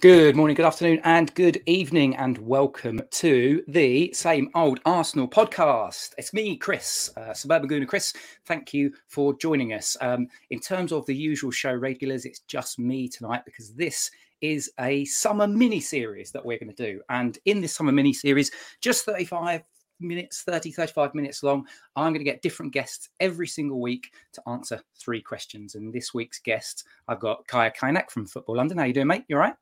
[0.00, 6.14] Good morning, good afternoon, and good evening, and welcome to the same old Arsenal podcast.
[6.16, 8.14] It's me, Chris, uh, Suburban Gooner Chris.
[8.46, 9.98] Thank you for joining us.
[10.00, 14.10] Um, in terms of the usual show regulars, it's just me tonight because this
[14.40, 17.02] is a summer mini series that we're going to do.
[17.10, 19.64] And in this summer mini series, just 35
[20.00, 24.42] minutes, 30, 35 minutes long, I'm going to get different guests every single week to
[24.48, 25.74] answer three questions.
[25.74, 28.78] And this week's guest, I've got Kaya Kaynak from Football London.
[28.78, 29.24] How you doing, mate?
[29.28, 29.54] You all right?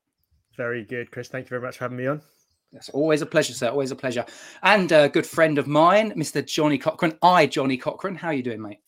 [0.59, 1.29] Very good, Chris.
[1.29, 2.21] Thank you very much for having me on.
[2.73, 3.69] It's always a pleasure, sir.
[3.69, 4.27] Always a pleasure.
[4.65, 6.45] And a good friend of mine, Mr.
[6.45, 7.17] Johnny Cochrane.
[7.23, 8.17] I, Johnny Cochrane.
[8.17, 8.81] How are you doing, mate?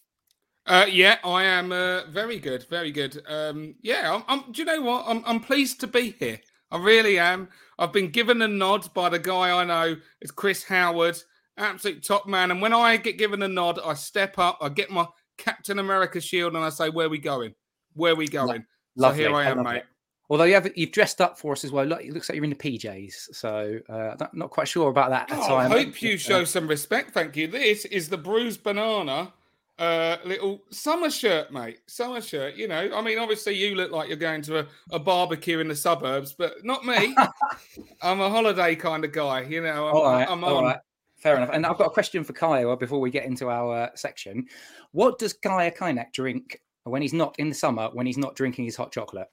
[0.66, 3.22] Uh, yeah, I am uh, very good, very good.
[3.26, 5.04] Um, yeah, I'm, I'm, do you know what?
[5.06, 6.40] I'm, I'm pleased to be here.
[6.72, 7.48] I really am.
[7.78, 9.96] I've been given a nod by the guy I know.
[10.20, 11.22] It's Chris Howard,
[11.56, 12.50] absolute top man.
[12.50, 15.06] And when I get given a nod, I step up, I get my
[15.38, 17.54] Captain America shield, and I say, "Where we going?
[17.94, 19.24] Where we going?" Lovely.
[19.24, 19.76] So here I am, I mate.
[19.78, 19.86] it.
[20.30, 21.84] Although you have you've dressed up for us as well.
[21.84, 25.10] Look, it looks like you're in the PJs, so uh, I'm not quite sure about
[25.10, 25.28] that.
[25.32, 27.10] Oh, I hope you show some respect.
[27.10, 27.48] Thank you.
[27.48, 29.32] This is the bruised banana
[29.80, 31.80] uh, little summer shirt, mate.
[31.86, 32.54] Summer shirt.
[32.54, 35.68] You know, I mean, obviously you look like you're going to a, a barbecue in
[35.68, 37.16] the suburbs, but not me.
[38.02, 39.40] I'm a holiday kind of guy.
[39.42, 40.64] You know, I'm, all right, I'm all on.
[40.64, 40.78] right.
[41.16, 41.50] Fair enough.
[41.52, 44.46] And I've got a question for Kaya before we get into our uh, section.
[44.92, 48.66] What does Kaya Kaynak drink when he's not in the summer, when he's not drinking
[48.66, 49.28] his hot chocolate?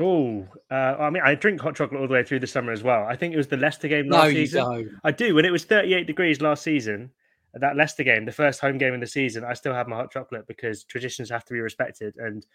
[0.00, 2.82] Oh, uh, I mean, I drink hot chocolate all the way through the summer as
[2.82, 3.04] well.
[3.04, 4.64] I think it was the Leicester game last no, you season.
[4.64, 4.90] Don't.
[5.04, 5.34] I do.
[5.34, 7.10] When it was 38 degrees last season,
[7.54, 10.10] that Leicester game, the first home game of the season, I still have my hot
[10.10, 12.14] chocolate because traditions have to be respected.
[12.16, 12.46] And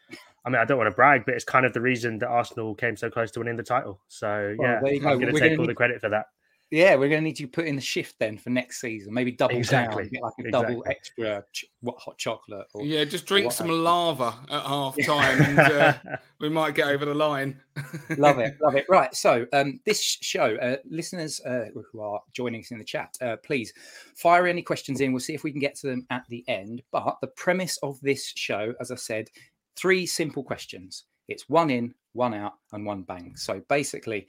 [0.45, 2.73] I mean, I don't want to brag, but it's kind of the reason that Arsenal
[2.73, 4.01] came so close to winning the title.
[4.07, 5.09] So Well, yeah.
[5.09, 6.25] I'm going to take all the credit for that.
[6.69, 9.13] Yeah, we're going to need you to put in the shift then for next season.
[9.13, 12.67] Maybe double Exactly, down, get like a double extra ch- what hot chocolate.
[12.73, 15.93] Or, Yeah, just drink some have lava at half time, and uh,
[16.41, 17.61] we might get over the line.
[18.17, 18.85] love it, love it.
[18.89, 23.15] Right, so um, this show, uh, listeners uh, who are joining us in the chat,
[23.21, 23.71] uh, please
[24.15, 25.13] fire any questions in.
[25.13, 26.81] We'll see if we can get to them at the end.
[26.91, 29.29] But the premise of this show, as I said,
[29.77, 31.05] three simple questions.
[31.29, 33.37] It's one in, one out, and one bang.
[33.37, 34.27] So basically,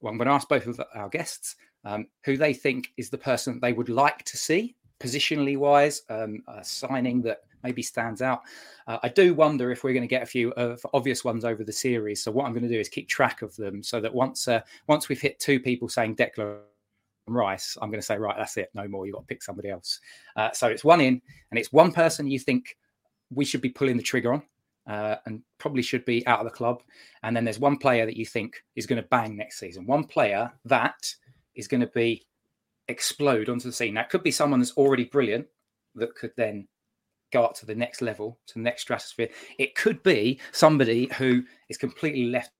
[0.00, 3.18] well, I'm going to ask both of our guests um, who they think is the
[3.18, 8.42] person they would like to see positionally wise, um, a signing that maybe stands out.
[8.86, 10.52] Uh, I do wonder if we're going to get a few
[10.92, 12.22] obvious ones over the series.
[12.22, 14.60] So what I'm going to do is keep track of them so that once uh,
[14.86, 16.58] once we've hit two people saying Declan
[17.26, 19.06] Rice, I'm going to say right, that's it, no more.
[19.06, 20.00] You've got to pick somebody else.
[20.36, 21.20] Uh, so it's one in,
[21.50, 22.76] and it's one person you think
[23.30, 24.42] we should be pulling the trigger on.
[24.86, 26.82] Uh, and probably should be out of the club.
[27.22, 29.86] And then there's one player that you think is going to bang next season.
[29.86, 31.14] One player that
[31.54, 32.26] is going to be
[32.88, 33.94] explode onto the scene.
[33.94, 35.46] That could be someone that's already brilliant
[35.94, 36.66] that could then
[37.32, 39.28] go up to the next level, to the next stratosphere.
[39.58, 42.50] It could be somebody who is completely left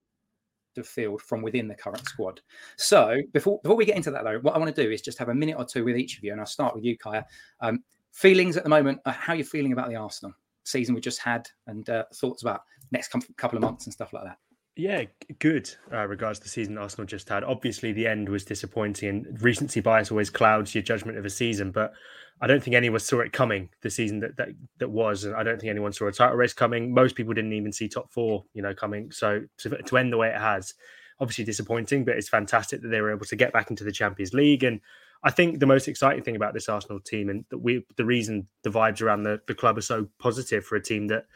[0.77, 2.41] of field from within the current squad.
[2.77, 5.19] So before before we get into that though, what I want to do is just
[5.19, 7.27] have a minute or two with each of you, and I'll start with you, Kaya.
[7.61, 10.33] Um, feelings at the moment, uh, how you're feeling about the Arsenal
[10.65, 12.63] season we just had, and uh, thoughts about
[12.93, 14.39] next couple of months and stuff like that.
[14.77, 15.05] Yeah,
[15.41, 15.71] good.
[15.93, 17.45] Uh, regards to the season Arsenal just had.
[17.45, 21.71] Obviously, the end was disappointing, and recency bias always clouds your judgment of a season.
[21.71, 21.93] But
[22.41, 23.69] I don't think anyone saw it coming.
[23.83, 26.55] The season that that, that was, and I don't think anyone saw a title race
[26.55, 26.95] coming.
[26.95, 29.11] Most people didn't even see top four, you know, coming.
[29.11, 30.73] So to, to end the way it has,
[31.21, 32.05] obviously disappointing.
[32.05, 34.63] But it's fantastic that they were able to get back into the Champions League.
[34.63, 34.81] And
[35.23, 38.47] I think the most exciting thing about this Arsenal team, and that we, the reason
[38.63, 41.27] the vibes around the, the club are so positive for a team that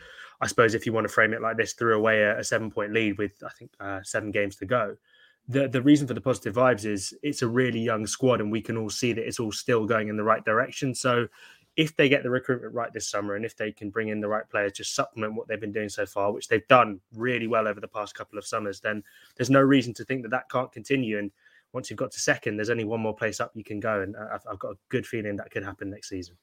[0.44, 2.70] I suppose if you want to frame it like this, threw away a, a seven
[2.70, 4.94] point lead with I think uh, seven games to go.
[5.48, 8.60] The the reason for the positive vibes is it's a really young squad, and we
[8.60, 10.94] can all see that it's all still going in the right direction.
[10.94, 11.28] So
[11.76, 14.28] if they get the recruitment right this summer and if they can bring in the
[14.28, 17.66] right players, just supplement what they've been doing so far, which they've done really well
[17.66, 19.02] over the past couple of summers, then
[19.36, 21.18] there's no reason to think that that can't continue.
[21.18, 21.32] And
[21.72, 24.02] once you've got to second, there's only one more place up you can go.
[24.02, 26.36] And I've, I've got a good feeling that could happen next season.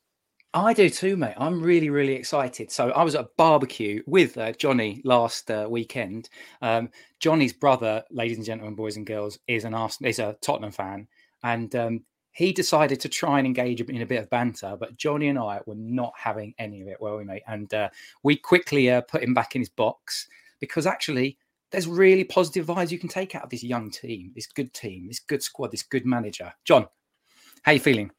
[0.54, 1.36] I do too, mate.
[1.38, 2.72] I'm really, really excited.
[2.72, 6.30] So I was at a barbecue with uh, Johnny last uh, weekend.
[6.62, 6.90] Um,
[7.20, 11.08] Johnny's brother, ladies and gentlemen, boys and girls, is an Arsenal, is a Tottenham fan,
[11.44, 12.04] and um,
[12.34, 14.76] he decided to try and engage in a bit of banter.
[14.78, 17.44] But Johnny and I were not having any of it, were we, mate?
[17.48, 17.90] And uh,
[18.24, 20.28] we quickly uh, put him back in his box
[20.60, 21.38] because actually,
[21.72, 25.08] there's really positive vibes you can take out of this young team, this good team,
[25.08, 26.52] this good squad, this good manager.
[26.66, 26.88] John,
[27.64, 28.12] how you feeling?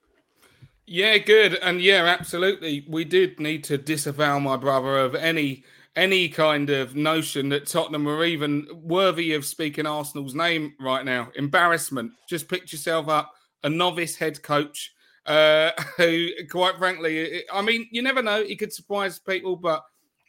[0.92, 1.54] Yeah, good.
[1.54, 2.84] And yeah, absolutely.
[2.86, 5.64] We did need to disavow my brother of any
[5.96, 11.30] any kind of notion that Tottenham were even worthy of speaking Arsenal's name right now.
[11.34, 12.12] Embarrassment.
[12.28, 13.32] Just pick yourself up
[13.64, 14.92] a novice head coach
[15.24, 18.44] uh, who, quite frankly, I mean, you never know.
[18.44, 19.82] He could surprise people, but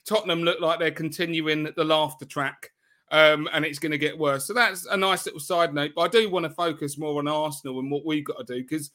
[0.07, 2.69] Tottenham look like they're continuing the laughter track.
[3.11, 4.47] Um, and it's going to get worse.
[4.47, 5.91] So that's a nice little side note.
[5.93, 8.63] But I do want to focus more on Arsenal and what we've got to do
[8.63, 8.91] because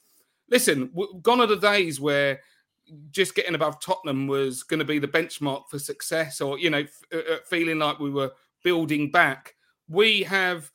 [0.49, 0.91] listen,
[1.21, 2.39] gone are the days where
[3.11, 6.79] just getting above Tottenham was going to be the benchmark for success, or you know,
[6.79, 8.31] f- uh, uh, feeling like we were
[8.63, 9.55] building back.
[9.87, 10.71] We have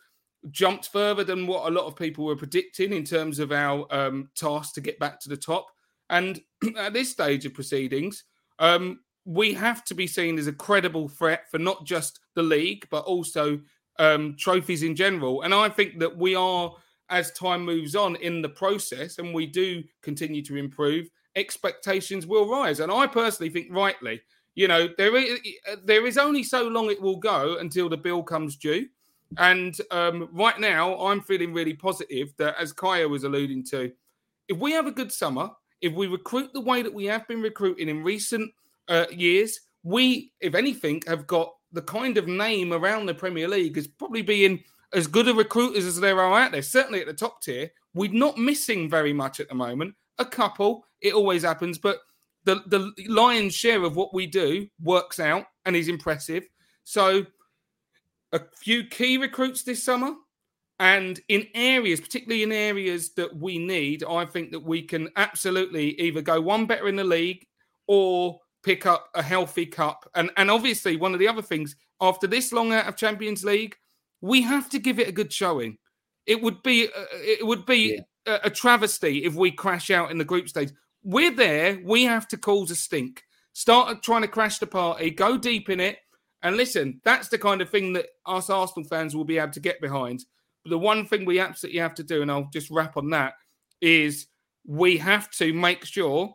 [0.50, 4.28] jumped further than what a lot of people were predicting in terms of our um,
[4.34, 5.66] task to get back to the top.
[6.10, 6.40] And
[6.78, 8.24] at this stage of proceedings,
[8.58, 12.86] um, we have to be seen as a credible threat for not just the league,
[12.90, 13.58] but also
[13.98, 15.42] um, trophies in general.
[15.42, 16.74] And I think that we are
[17.10, 22.48] as time moves on in the process and we do continue to improve, expectations will
[22.48, 22.80] rise.
[22.80, 24.20] And I personally think rightly,
[24.54, 25.40] you know, there is
[25.84, 28.86] there is only so long it will go until the bill comes due.
[29.38, 33.90] And um, right now, I'm feeling really positive that, as Kaya was alluding to,
[34.48, 35.50] if we have a good summer,
[35.80, 38.52] if we recruit the way that we have been recruiting in recent
[38.88, 43.76] uh, years, we, if anything, have got the kind of name around the Premier League
[43.76, 44.62] as probably being
[44.94, 48.12] as good a recruiters as there are out there, certainly at the top tier, we're
[48.12, 49.94] not missing very much at the moment.
[50.18, 51.98] A couple, it always happens, but
[52.44, 56.44] the, the lion's share of what we do works out and is impressive.
[56.84, 57.26] So,
[58.32, 60.14] a few key recruits this summer,
[60.80, 65.98] and in areas, particularly in areas that we need, I think that we can absolutely
[66.00, 67.46] either go one better in the league
[67.86, 70.10] or pick up a healthy cup.
[70.14, 73.76] And and obviously, one of the other things after this long out of Champions League,
[74.24, 75.76] we have to give it a good showing.
[76.24, 78.38] It would be uh, it would be yeah.
[78.42, 80.70] a, a travesty if we crash out in the group stage.
[81.02, 81.78] We're there.
[81.84, 83.22] We have to cause a stink.
[83.52, 85.10] Start trying to crash the party.
[85.10, 85.98] Go deep in it.
[86.42, 89.60] And listen, that's the kind of thing that us Arsenal fans will be able to
[89.60, 90.24] get behind.
[90.64, 93.34] But the one thing we absolutely have to do, and I'll just wrap on that,
[93.82, 94.26] is
[94.66, 96.34] we have to make sure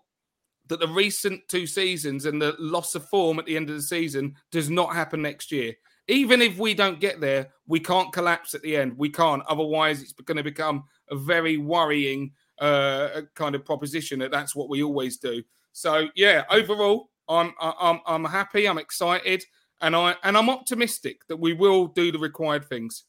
[0.67, 3.81] that the recent two seasons and the loss of form at the end of the
[3.81, 5.73] season does not happen next year
[6.09, 8.97] even if we don't get there, we can't collapse at the end.
[8.97, 9.43] We can't.
[9.47, 14.69] Otherwise, it's going to become a very worrying uh, kind of proposition that that's what
[14.69, 15.43] we always do.
[15.71, 18.67] So yeah, overall, I'm I'm I'm happy.
[18.67, 19.45] I'm excited,
[19.81, 23.05] and I and I'm optimistic that we will do the required things.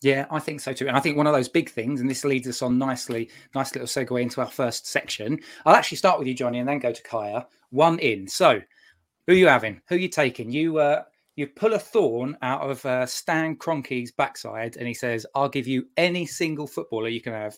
[0.00, 0.88] Yeah, I think so too.
[0.88, 3.74] And I think one of those big things, and this leads us on nicely, nice
[3.74, 5.40] little segue into our first section.
[5.66, 7.46] I'll actually start with you, Johnny, and then go to Kaya.
[7.70, 8.26] One in.
[8.28, 8.60] So,
[9.26, 9.82] who are you having?
[9.88, 10.50] Who are you taking?
[10.50, 11.02] You uh,
[11.38, 15.68] you pull a thorn out of uh, Stan Kroenke's backside, and he says, "I'll give
[15.68, 17.56] you any single footballer you can have."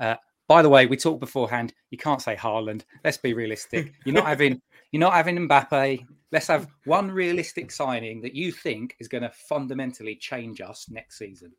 [0.00, 0.16] Uh,
[0.48, 1.72] by the way, we talked beforehand.
[1.90, 2.82] You can't say Haaland.
[3.04, 3.94] Let's be realistic.
[4.04, 4.60] You're not having
[4.90, 6.04] you're not having Mbappe.
[6.32, 11.16] Let's have one realistic signing that you think is going to fundamentally change us next
[11.16, 11.52] season.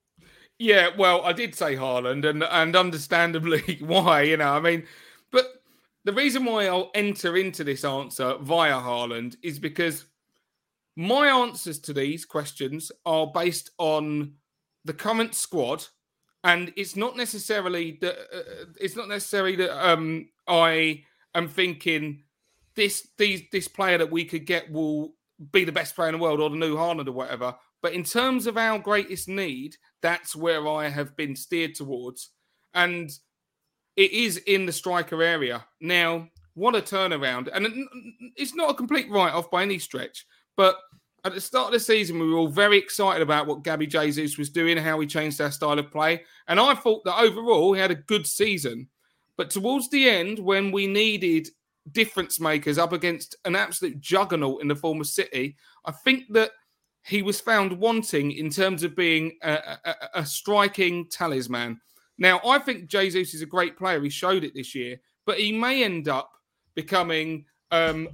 [0.60, 4.24] Yeah, well, I did say Haaland, and and understandably why.
[4.24, 4.86] You know, I mean,
[5.32, 5.64] but
[6.04, 10.08] the reason why I'll enter into this answer via Haaland is because
[10.96, 14.34] my answers to these questions are based on
[14.84, 15.86] the current squad,
[16.44, 21.04] and it's not necessarily that uh, uh, it's not necessarily that um, I
[21.36, 22.24] am thinking
[22.76, 25.14] this these this player that we could get will
[25.52, 27.56] be the best player in the world or the new Haaland or whatever.
[27.82, 32.32] But in terms of our greatest need, that's where I have been steered towards,
[32.74, 33.10] and
[33.96, 36.28] it is in the striker area now.
[36.54, 37.48] What a turnaround!
[37.54, 37.66] And
[38.36, 40.78] it's not a complete write off by any stretch but
[41.24, 44.38] at the start of the season, we were all very excited about what Gabby Jesus
[44.38, 46.24] was doing, how he changed our style of play.
[46.48, 48.88] And I thought that overall he had a good season.
[49.38, 51.48] But towards the end, when we needed
[51.92, 55.56] difference makers up against an absolute juggernaut in the form of City,
[55.86, 56.52] I think that
[57.04, 61.80] he was found wanting in terms of being a, a, a striking talisman.
[62.18, 64.02] Now, I think Jesus is a great player.
[64.02, 66.32] He showed it this year, but he may end up
[66.76, 68.08] becoming um,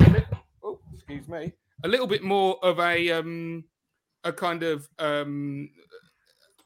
[0.64, 1.52] oh, excuse me,
[1.84, 3.64] a little bit more of a um,
[4.24, 5.70] a kind of um,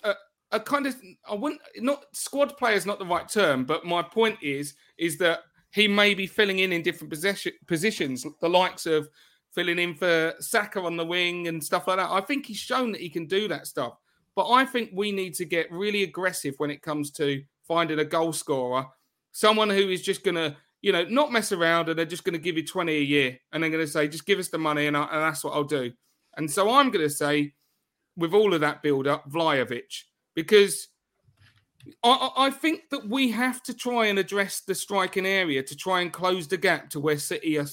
[0.03, 0.13] a,
[0.51, 0.95] a kind of
[1.29, 5.17] I wouldn't not squad player is not the right term, but my point is is
[5.17, 5.41] that
[5.71, 9.09] he may be filling in in different possession, positions, the likes of
[9.53, 12.09] filling in for Saka on the wing and stuff like that.
[12.09, 13.97] I think he's shown that he can do that stuff.
[14.35, 18.05] But I think we need to get really aggressive when it comes to finding a
[18.05, 18.85] goal scorer,
[19.31, 22.33] someone who is just going to, you know, not mess around and they're just going
[22.33, 24.57] to give you 20 a year and they're going to say, just give us the
[24.57, 25.91] money and, I, and that's what I'll do.
[26.37, 27.53] And so I'm going to say,
[28.17, 30.03] with all of that build up, Vlahovic,
[30.35, 30.87] because
[32.03, 36.01] I, I, think that we have to try and address the striking area to try
[36.01, 37.67] and close the gap to where City are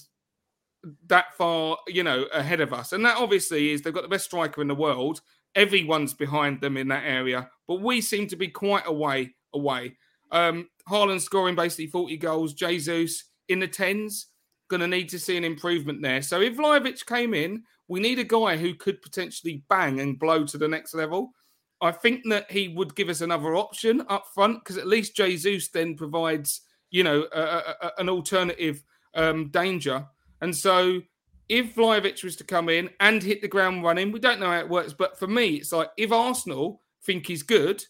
[1.08, 2.92] that far, you know, ahead of us.
[2.92, 5.20] And that obviously is they've got the best striker in the world.
[5.54, 9.96] Everyone's behind them in that area, but we seem to be quite a way away.
[10.30, 14.26] Um, Haaland scoring basically 40 goals, Jesus in the tens,
[14.68, 16.22] going to need to see an improvement there.
[16.22, 20.44] So if Vlahovic came in, we need a guy who could potentially bang and blow
[20.44, 21.32] to the next level.
[21.80, 25.68] I think that he would give us another option up front because at least Jesus
[25.68, 28.82] then provides, you know, a, a, a, an alternative
[29.14, 30.04] um, danger.
[30.40, 31.00] And so
[31.48, 34.58] if Vlahovic was to come in and hit the ground running, we don't know how
[34.58, 37.82] it works, but for me, it's like if Arsenal think he's good,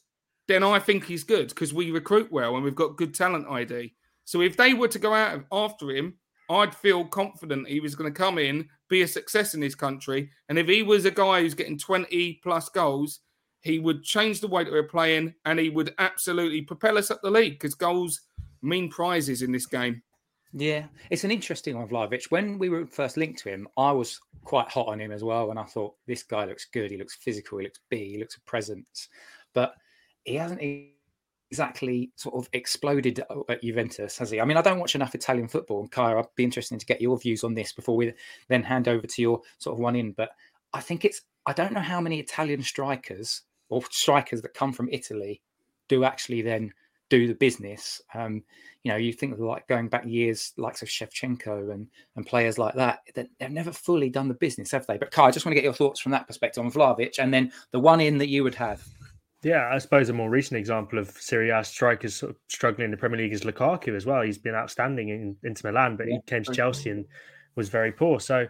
[0.49, 3.95] then I think he's good because we recruit well and we've got good talent ID.
[4.25, 6.15] So if they were to go out after him,
[6.51, 10.31] I'd feel confident he was going to come in, be a success in his country.
[10.49, 13.21] And if he was a guy who's getting 20 plus goals,
[13.61, 17.21] he would change the way that we're playing and he would absolutely propel us up
[17.23, 18.23] the league because goals
[18.63, 20.03] mean prizes in this game.
[20.55, 22.31] Yeah, it's an interesting one, Vlahovic.
[22.31, 25.51] When we were first linked to him, I was quite hot on him as well.
[25.51, 26.91] And I thought, this guy looks good.
[26.91, 27.59] He looks physical.
[27.59, 28.09] He looks big.
[28.09, 29.09] He looks a presence.
[29.53, 29.75] But
[30.29, 30.61] he hasn't
[31.51, 34.41] exactly sort of exploded at Juventus, has he?
[34.41, 35.81] I mean, I don't watch enough Italian football.
[35.81, 38.13] And Kaya, I'd be interested to get your views on this before we
[38.49, 40.13] then hand over to your sort of one in.
[40.13, 40.31] But
[40.75, 44.89] I think it's, I don't know how many Italian strikers or strikers that come from
[44.93, 45.41] Italy
[45.89, 46.73] do actually then
[47.09, 48.03] do the business.
[48.15, 48.43] Um,
[48.83, 52.59] you know, you think of like going back years, likes of Shevchenko and and players
[52.59, 54.99] like that, that they've never fully done the business, have they?
[54.99, 57.33] But Kai, I just want to get your thoughts from that perspective on Vlahovic, and
[57.33, 58.87] then the one in that you would have.
[59.43, 62.91] Yeah, I suppose a more recent example of Serie A strikers sort of struggling in
[62.91, 64.23] the Premier League is Lukaku as well.
[64.23, 67.07] He's been outstanding in Inter Milan, but yeah, he came to Chelsea and
[67.55, 68.19] was very poor.
[68.19, 68.49] So,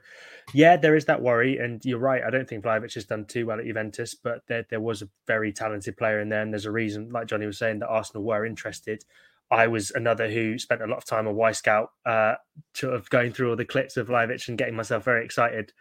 [0.55, 1.59] yeah, there is that worry.
[1.59, 2.23] And you're right.
[2.25, 5.09] I don't think Vlahovic has done too well at Juventus, but there, there was a
[5.27, 6.43] very talented player in there.
[6.43, 9.05] And there's a reason, like Johnny was saying, that Arsenal were interested.
[9.51, 12.35] I was another who spent a lot of time on Wyscout, uh,
[12.75, 15.73] sort of going through all the clips of Vlahovic and getting myself very excited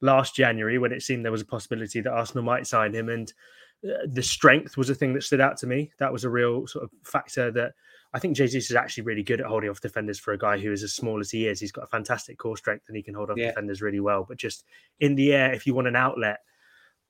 [0.00, 3.08] last January when it seemed there was a possibility that Arsenal might sign him.
[3.08, 3.32] And
[3.82, 5.90] the strength was a thing that stood out to me.
[5.98, 7.72] That was a real sort of factor that
[8.14, 10.70] I think Jesus is actually really good at holding off defenders for a guy who
[10.70, 11.58] is as small as he is.
[11.58, 13.48] He's got a fantastic core strength and he can hold off yeah.
[13.48, 14.24] defenders really well.
[14.28, 14.64] But just
[15.00, 16.40] in the air, if you want an outlet,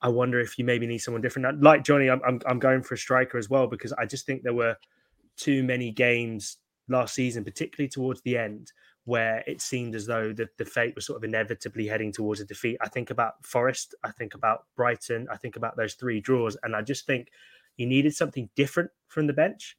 [0.00, 1.62] I wonder if you maybe need someone different.
[1.62, 4.42] Like Johnny, I'm, I'm, I'm going for a striker as well because I just think
[4.42, 4.76] there were
[5.36, 8.72] too many games last season, particularly towards the end,
[9.04, 12.44] where it seemed as though the, the fate was sort of inevitably heading towards a
[12.44, 12.78] defeat.
[12.80, 16.76] I think about Forest, I think about Brighton, I think about those three draws, and
[16.76, 17.28] I just think
[17.76, 19.76] you needed something different from the bench.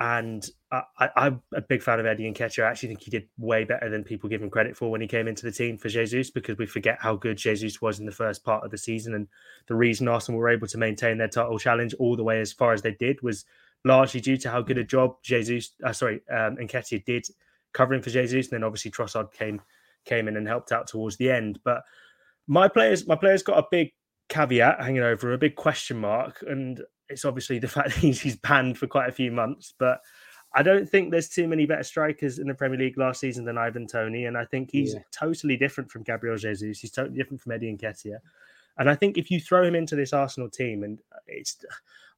[0.00, 2.62] And I, am a big fan of Eddie Nketiah.
[2.62, 5.08] I actually think he did way better than people give him credit for when he
[5.08, 8.12] came into the team for Jesus, because we forget how good Jesus was in the
[8.12, 9.14] first part of the season.
[9.14, 9.26] And
[9.66, 12.72] the reason Arsenal were able to maintain their title challenge all the way as far
[12.72, 13.44] as they did was
[13.84, 17.26] largely due to how good a job Jesus, uh, sorry, um, Nketiah did
[17.72, 18.46] covering for Jesus.
[18.46, 19.60] And then obviously Trossard came
[20.04, 21.58] came in and helped out towards the end.
[21.64, 21.82] But
[22.46, 23.92] my players, my players got a big
[24.28, 28.78] caveat hanging over, a big question mark, and it's obviously the fact that he's banned
[28.78, 29.74] for quite a few months.
[29.78, 30.00] But
[30.54, 33.58] I don't think there's too many better strikers in the Premier League last season than
[33.58, 35.00] Ivan Tony, and I think he's yeah.
[35.12, 36.80] totally different from Gabriel Jesus.
[36.80, 38.18] He's totally different from Eddie Nketiah.
[38.78, 41.64] And I think if you throw him into this Arsenal team, and uh, it's,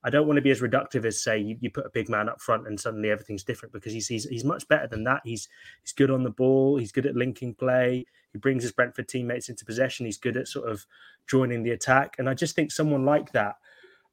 [0.04, 2.28] I don't want to be as reductive as say you, you put a big man
[2.28, 5.22] up front and suddenly everything's different because he's, he's he's much better than that.
[5.24, 5.48] He's
[5.82, 6.78] he's good on the ball.
[6.78, 8.06] He's good at linking play.
[8.32, 10.06] He brings his Brentford teammates into possession.
[10.06, 10.86] He's good at sort of
[11.26, 12.16] joining the attack.
[12.18, 13.56] And I just think someone like that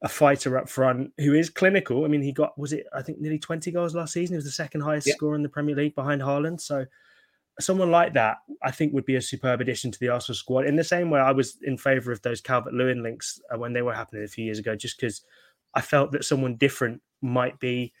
[0.02, 2.04] a fighter up front who is clinical.
[2.04, 4.34] I mean, he got was it I think nearly 20 goals last season.
[4.34, 5.14] He was the second highest yeah.
[5.14, 6.60] scorer in the Premier League behind Haaland.
[6.60, 6.86] So
[7.60, 10.66] someone like that, I think, would be a superb addition to the Arsenal squad.
[10.66, 13.72] In the same way, I was in favour of those Calvert Lewin links uh, when
[13.72, 15.22] they were happening a few years ago, just because
[15.74, 17.92] I felt that someone different might be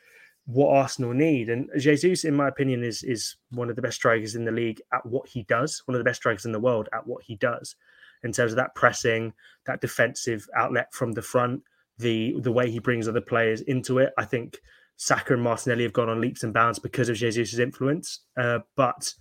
[0.46, 1.50] what Arsenal need.
[1.50, 4.80] And Jesus, in my opinion, is is one of the best strikers in the league
[4.92, 5.82] at what he does.
[5.86, 7.76] One of the best strikers in the world at what he does,
[8.22, 9.32] in terms of that pressing,
[9.66, 11.62] that defensive outlet from the front
[11.98, 14.12] the the way he brings other players into it.
[14.16, 14.58] I think
[14.96, 18.20] Saka and Martinelli have gone on leaps and bounds because of Jesus' influence.
[18.36, 19.12] Uh, but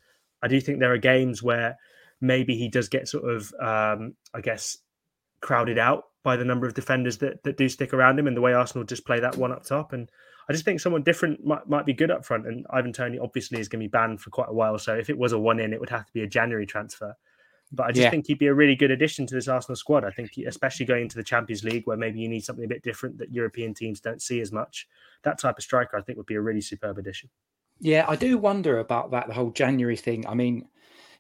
[0.47, 1.77] I do think there are games where
[2.21, 4.77] maybe he does get sort of, um, I guess,
[5.41, 8.41] crowded out by the number of defenders that, that do stick around him and the
[8.41, 9.91] way Arsenal just play that one up top.
[9.91, 10.09] And
[10.47, 12.47] I just think someone different might, might be good up front.
[12.47, 14.77] And Ivan Tony obviously is going to be banned for quite a while.
[14.79, 17.13] So if it was a one in, it would have to be a January transfer.
[17.73, 18.09] But I just yeah.
[18.09, 20.05] think he'd be a really good addition to this Arsenal squad.
[20.05, 22.69] I think, he, especially going into the Champions League, where maybe you need something a
[22.69, 24.87] bit different that European teams don't see as much.
[25.23, 27.29] That type of striker, I think, would be a really superb addition.
[27.79, 30.25] Yeah, I do wonder about that, the whole January thing.
[30.27, 30.67] I mean,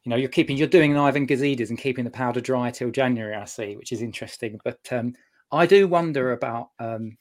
[0.03, 2.91] you know, you're keeping, you're doing an Ivan Gazidis and keeping the powder dry till
[2.91, 4.59] January, I see, which is interesting.
[4.63, 5.13] But um,
[5.51, 7.17] I do wonder about um,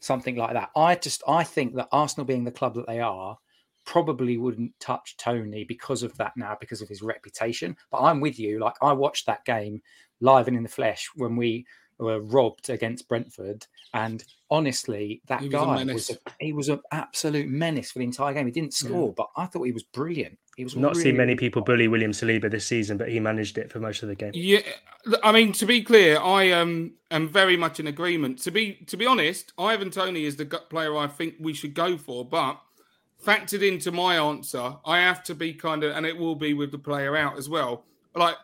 [0.00, 0.70] something like that.
[0.76, 3.38] I just, I think that Arsenal being the club that they are,
[3.84, 7.76] probably wouldn't touch Tony because of that now, because of his reputation.
[7.90, 8.58] But I'm with you.
[8.58, 9.82] Like I watched that game
[10.20, 11.66] live and in the flesh when we
[11.98, 17.48] were robbed against Brentford, and honestly, that he guy was a, he was an absolute
[17.48, 18.46] menace for the entire game.
[18.46, 19.14] He didn't score, yeah.
[19.16, 20.38] but I thought he was brilliant.
[20.56, 23.56] He was not really, seen many people bully William Saliba this season, but he managed
[23.56, 24.32] it for most of the game.
[24.34, 24.60] Yeah,
[25.22, 28.38] I mean to be clear, I um, am very much in agreement.
[28.40, 31.96] To be to be honest, Ivan Tony is the player I think we should go
[31.96, 32.60] for, but
[33.24, 36.72] factored into my answer, I have to be kind of, and it will be with
[36.72, 37.84] the player out as well.
[38.14, 38.36] Like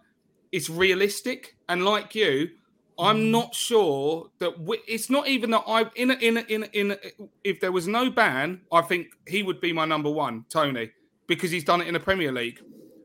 [0.53, 2.51] it's realistic, and like you,
[2.99, 3.31] I'm mm.
[3.31, 6.67] not sure that we, it's not even that I in a, in a, in a,
[6.73, 6.97] in a,
[7.45, 10.91] if there was no ban, I think he would be my number one, Tony,
[11.27, 12.61] because he's done it in the Premier League.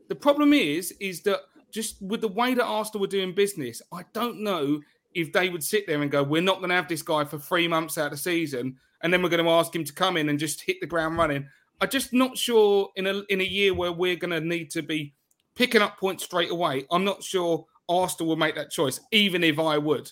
[0.08, 4.02] The problem is, is that just with the way that Arsenal were doing business, I
[4.12, 4.80] don't know
[5.14, 7.38] if they would sit there and go, "We're not going to have this guy for
[7.38, 10.16] three months out of the season, and then we're going to ask him to come
[10.16, 11.48] in and just hit the ground running."
[11.80, 14.82] I'm just not sure in a in a year where we're going to need to
[14.82, 15.14] be
[15.54, 16.86] picking up points straight away.
[16.90, 20.10] I'm not sure Arsenal will make that choice, even if I would.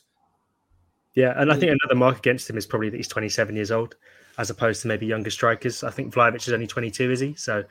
[1.14, 3.96] Yeah, and I think another mark against him is probably that he's 27 years old,
[4.38, 5.84] as opposed to maybe younger strikers.
[5.84, 7.34] I think Vlahovic is only 22, is he?
[7.34, 7.64] So,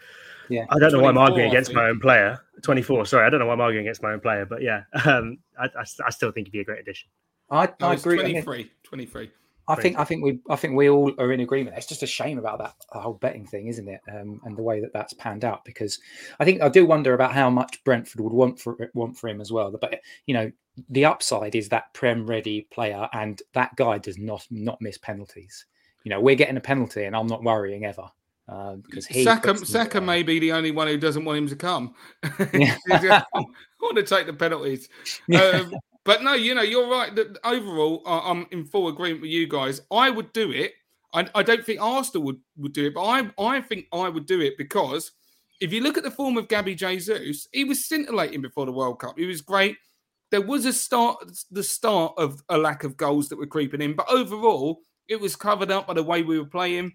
[0.47, 2.39] yeah, I don't know why I'm arguing against my own player.
[2.61, 5.39] 24, sorry, I don't know why I'm arguing against my own player, but yeah, um,
[5.59, 7.09] I, I, I, still think he'd be a great addition.
[7.49, 8.19] I, I agree.
[8.19, 9.31] 23, 23.
[9.67, 11.77] I think I think we I think we all are in agreement.
[11.77, 14.01] It's just a shame about that whole betting thing, isn't it?
[14.11, 15.99] Um, and the way that that's panned out because
[16.39, 19.39] I think I do wonder about how much Brentford would want for want for him
[19.39, 19.71] as well.
[19.79, 20.51] But you know,
[20.89, 25.65] the upside is that prem ready player, and that guy does not not miss penalties.
[26.03, 28.09] You know, we're getting a penalty, and I'm not worrying ever.
[28.49, 31.55] Uh, because he Saka, Saka may be the only one who doesn't want him to
[31.55, 31.93] come.
[32.53, 32.75] Yeah.
[33.33, 33.43] I
[33.81, 34.89] want to take the penalties.
[35.33, 37.13] Um, but no, you know, you're right.
[37.15, 39.81] That overall, I'm in full agreement with you guys.
[39.91, 40.73] I would do it.
[41.13, 44.25] I, I don't think Arsenal would, would do it, but I I think I would
[44.25, 45.11] do it because
[45.59, 48.99] if you look at the form of Gabby Jesus, he was scintillating before the World
[48.99, 49.17] Cup.
[49.17, 49.77] He was great.
[50.31, 53.93] There was a start, the start of a lack of goals that were creeping in,
[53.93, 56.93] but overall, it was covered up by the way we were playing.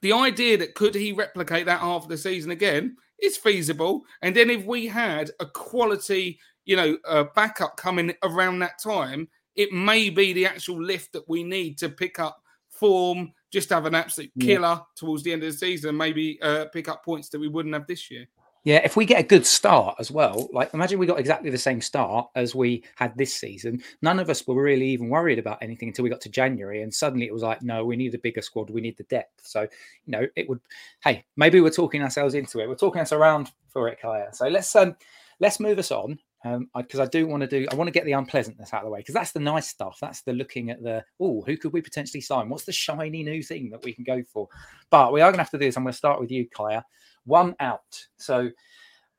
[0.00, 4.02] The idea that could he replicate that half of the season again is feasible.
[4.22, 9.28] And then if we had a quality you know, a backup coming around that time,
[9.56, 13.86] it may be the actual lift that we need to pick up form, just have
[13.86, 14.80] an absolute killer yeah.
[14.96, 17.86] towards the end of the season, maybe uh, pick up points that we wouldn't have
[17.86, 18.26] this year.
[18.64, 21.58] Yeah, if we get a good start as well, like imagine we got exactly the
[21.58, 23.82] same start as we had this season.
[24.02, 26.94] None of us were really even worried about anything until we got to January, and
[26.94, 29.44] suddenly it was like, no, we need a bigger squad, we need the depth.
[29.44, 30.60] So, you know, it would.
[31.02, 32.68] Hey, maybe we're talking ourselves into it.
[32.68, 34.32] We're talking us around for it, Kaya.
[34.32, 34.94] So let's um
[35.40, 37.92] let's move us on because um, I, I, do want to do, I want to
[37.92, 39.98] get the unpleasantness out of the way because that's the nice stuff.
[40.00, 42.48] That's the looking at the, oh, who could we potentially sign?
[42.48, 44.48] What's the shiny new thing that we can go for?
[44.90, 45.76] But we are going to have to do this.
[45.76, 46.84] I'm going to start with you, Kaya.
[47.24, 48.06] One out.
[48.16, 48.50] So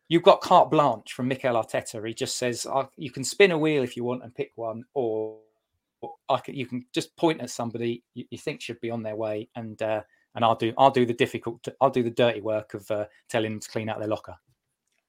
[0.09, 2.05] you've got carte blanche from Mikel Arteta.
[2.05, 5.38] He just says you can spin a wheel if you want and pick one, or,
[6.01, 9.15] or can, you can just point at somebody you, you, think should be on their
[9.15, 10.01] way, and uh,
[10.36, 13.51] and I'll do I'll do the difficult, I'll do the dirty work of uh, telling
[13.51, 14.36] them to clean out their locker.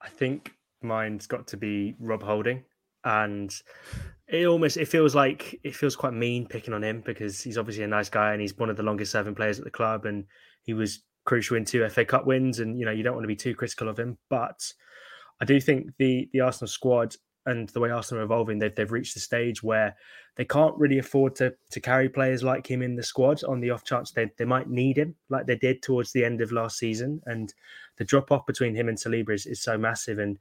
[0.00, 0.52] I think
[0.84, 2.64] mine's got to be Rob Holding,
[3.04, 3.54] and
[4.28, 7.84] it almost it feels like it feels quite mean picking on him because he's obviously
[7.84, 10.24] a nice guy and he's one of the longest serving players at the club, and
[10.62, 13.28] he was crucial in two FA Cup wins, and you know you don't want to
[13.28, 14.72] be too critical of him, but
[15.40, 17.16] I do think the the Arsenal squad
[17.46, 19.96] and the way Arsenal are evolving, they've they've reached the stage where
[20.36, 23.70] they can't really afford to to carry players like him in the squad on the
[23.70, 26.78] off chance they, they might need him like they did towards the end of last
[26.78, 27.20] season.
[27.26, 27.52] And
[27.96, 30.18] the drop off between him and Saliba is, is so massive.
[30.18, 30.38] And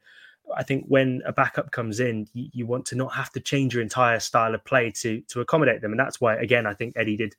[0.55, 3.73] I think when a backup comes in, you, you, want to not have to change
[3.73, 6.93] your entire style of play to to accommodate them, and that's why again I think
[6.95, 7.35] Eddie did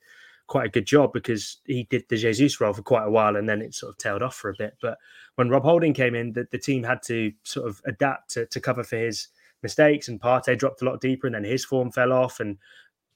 [0.47, 3.47] quite a good job because he did the Jesus role for quite a while, and
[3.47, 4.75] then it sort of tailed off for a bit.
[4.81, 4.97] But
[5.35, 8.59] when Rob Holding came in, the, the team had to sort of adapt to, to
[8.59, 9.27] cover for his
[9.63, 12.57] mistakes, and Partey dropped a lot deeper, and then his form fell off, and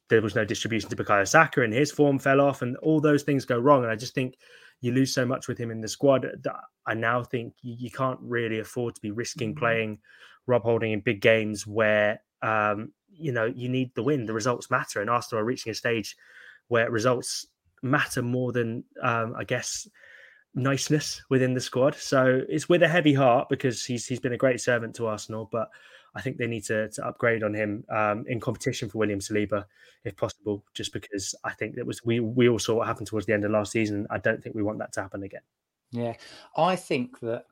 [0.09, 3.23] there was no distribution to Bukayo Saka, and his form fell off, and all those
[3.23, 3.83] things go wrong.
[3.83, 4.37] And I just think
[4.81, 6.27] you lose so much with him in the squad.
[6.43, 9.59] That I now think you, can't really afford to be risking mm-hmm.
[9.59, 9.99] playing
[10.47, 14.25] Rob Holding in big games where um, you know you need the win.
[14.25, 16.15] The results matter, and Arsenal are reaching a stage
[16.67, 17.47] where results
[17.81, 19.87] matter more than um, I guess
[20.55, 21.95] niceness within the squad.
[21.95, 25.49] So it's with a heavy heart because he's he's been a great servant to Arsenal,
[25.51, 25.69] but
[26.15, 29.65] I think they need to, to upgrade on him um, in competition for William Saliba,
[30.03, 30.63] if possible.
[30.73, 33.45] Just because I think that was we we all saw what happened towards the end
[33.45, 34.07] of last season.
[34.09, 35.41] I don't think we want that to happen again.
[35.91, 36.13] Yeah,
[36.55, 37.45] I think that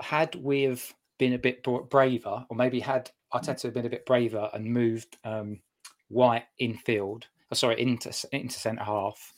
[0.00, 4.06] had we have been a bit braver, or maybe had Arteta have been a bit
[4.06, 5.60] braver and moved um,
[6.08, 9.32] White in field, or uh, sorry, into into centre half,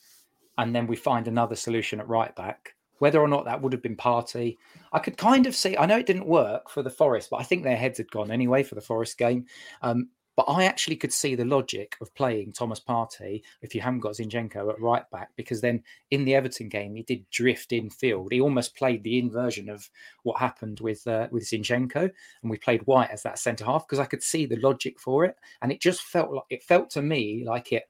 [0.56, 3.82] and then we find another solution at right back whether or not that would have
[3.82, 4.56] been Partey,
[4.92, 5.76] I could kind of see.
[5.76, 8.30] I know it didn't work for the Forest, but I think their heads had gone
[8.30, 9.46] anyway for the Forest game.
[9.82, 10.08] Um,
[10.38, 14.12] but I actually could see the logic of playing Thomas Partey if you haven't got
[14.12, 15.82] Zinchenko at right back, because then
[16.12, 18.30] in the Everton game he did drift in field.
[18.30, 19.90] He almost played the inversion of
[20.22, 22.02] what happened with uh, with Zinchenko,
[22.42, 25.24] and we played White as that centre half because I could see the logic for
[25.24, 27.88] it, and it just felt like it felt to me like it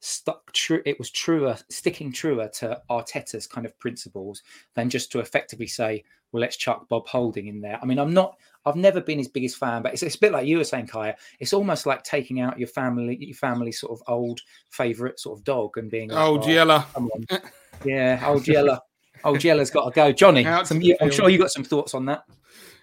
[0.00, 4.42] stuck true it was truer sticking truer to arteta's kind of principles
[4.74, 7.78] than just to effectively say well let's chuck bob holding in there.
[7.82, 10.32] I mean i'm not i've never been his biggest fan but it's, it's a bit
[10.32, 13.92] like you were saying kaya it's almost like taking out your family your family sort
[13.92, 16.84] of old favorite sort of dog and being like, oh Yeller.
[17.84, 18.78] yeah old Yeller.
[19.24, 20.12] old Yeller's got to go.
[20.12, 22.22] Johnny some, i'm sure you got some thoughts on that.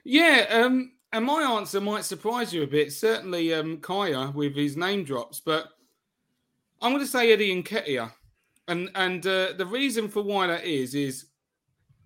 [0.04, 4.76] Yeah um and my answer might surprise you a bit certainly um kaya with his
[4.76, 5.70] name drops but
[6.86, 8.12] I'm going to say Eddie and Nketiah,
[8.68, 11.26] and and uh, the reason for why that is is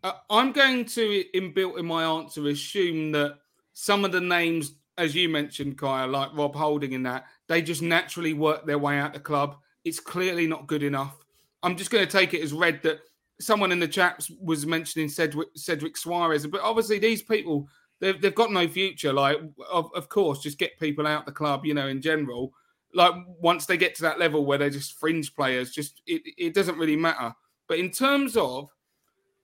[0.04, 3.40] uh, I'm going to inbuilt in my answer assume that
[3.74, 7.82] some of the names, as you mentioned, Kaya, like Rob Holding and that, they just
[7.82, 9.58] naturally work their way out the club.
[9.84, 11.18] It's clearly not good enough.
[11.62, 13.02] I'm just going to take it as read that
[13.42, 17.68] someone in the chat was mentioning Cedric, Cedric Soares, but obviously these people
[18.00, 19.12] they've, they've got no future.
[19.12, 22.54] Like, of, of course, just get people out the club, you know, in general
[22.94, 26.54] like once they get to that level where they're just fringe players, just it, it
[26.54, 27.34] doesn't really matter.
[27.68, 28.70] But in terms of,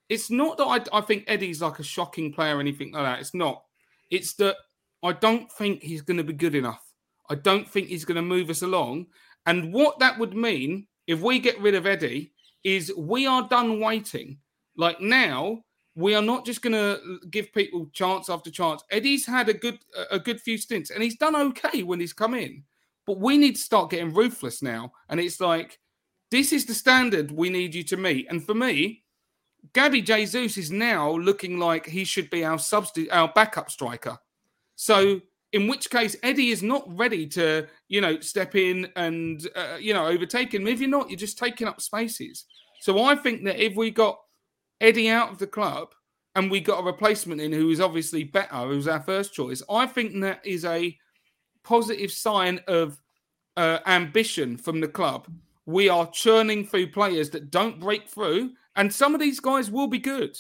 [0.10, 3.20] it's not that I, I think Eddie's like a shocking player or anything like that.
[3.20, 3.64] It's not.
[4.12, 4.58] It's that
[5.04, 6.84] I don't think he's going to be good enough.
[7.30, 9.08] I don't think he's going to move us along.
[9.46, 12.32] And what that would mean if we get rid of Eddie
[12.64, 14.38] is we are done waiting.
[14.76, 15.64] Like now,
[15.96, 18.84] we are not just going to give people chance after chance.
[18.92, 19.80] Eddie's had a good
[20.12, 22.64] a good few stints, and he's done okay when he's come in.
[23.06, 24.94] But we need to start getting ruthless now.
[25.10, 25.80] And it's like,
[26.32, 28.28] this is the standard we need you to meet.
[28.30, 29.04] And for me,
[29.74, 34.18] Gabby Jesus is now looking like he should be our substitute, our backup striker.
[34.76, 35.22] So,
[35.54, 39.94] in which case, Eddie is not ready to, you know, step in and, uh, you
[39.94, 40.68] know, overtake him.
[40.68, 42.46] If you're not, you're just taking up spaces.
[42.82, 44.20] So, I think that if we got
[44.82, 45.94] Eddie out of the club
[46.36, 49.88] and we got a replacement in who is obviously better, who's our first choice, I
[49.88, 50.98] think that is a
[51.66, 53.02] positive sign of
[53.58, 55.28] uh, ambition from the club.
[55.66, 59.88] We are churning through players that don't break through, and some of these guys will
[59.88, 60.38] be good.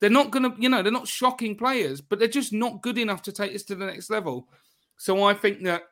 [0.00, 2.98] They're not going to, you know, they're not shocking players, but they're just not good
[2.98, 4.48] enough to take us to the next level.
[4.96, 5.82] So I think that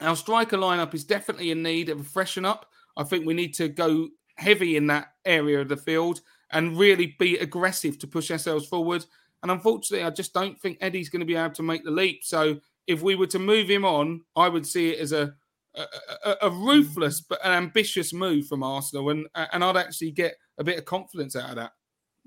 [0.00, 2.66] our striker lineup is definitely in need of a freshen up.
[2.96, 6.20] I think we need to go heavy in that area of the field
[6.50, 9.04] and really be aggressive to push ourselves forward.
[9.42, 12.22] And unfortunately, I just don't think Eddie's going to be able to make the leap.
[12.24, 15.34] So if we were to move him on, I would see it as a
[15.74, 15.86] a,
[16.24, 20.64] a, a ruthless but an ambitious move from Arsenal, and and I'd actually get a
[20.64, 21.72] bit of confidence out of that.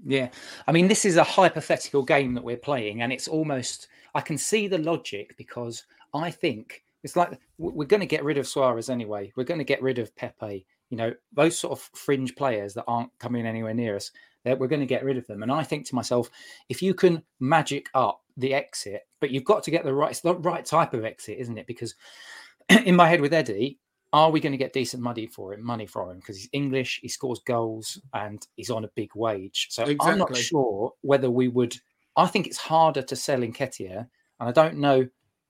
[0.04, 0.30] Yeah,
[0.68, 4.38] I mean, this is a hypothetical game that we're playing, and it's almost I can
[4.38, 8.90] see the logic because I think it's like we're going to get rid of Soares
[8.90, 9.32] anyway.
[9.36, 10.66] We're going to get rid of Pepe.
[10.90, 14.12] You know, those sort of fringe players that aren't coming anywhere near us.
[14.44, 15.42] We're going to get rid of them.
[15.42, 16.30] And I think to myself,
[16.70, 20.22] if you can magic up the exit, but you've got to get the right, it's
[20.22, 21.68] the right type of exit, isn't it?
[21.68, 21.96] Because
[22.70, 23.80] in my head with Eddie,
[24.14, 25.64] are we going to get decent money for him?
[25.64, 29.68] Money for him because he's English, he scores goals, and he's on a big wage.
[29.72, 30.12] So exactly.
[30.12, 31.76] I'm not sure whether we would.
[32.16, 34.08] I think it's harder to sell Nketiah,
[34.40, 35.08] and I don't know.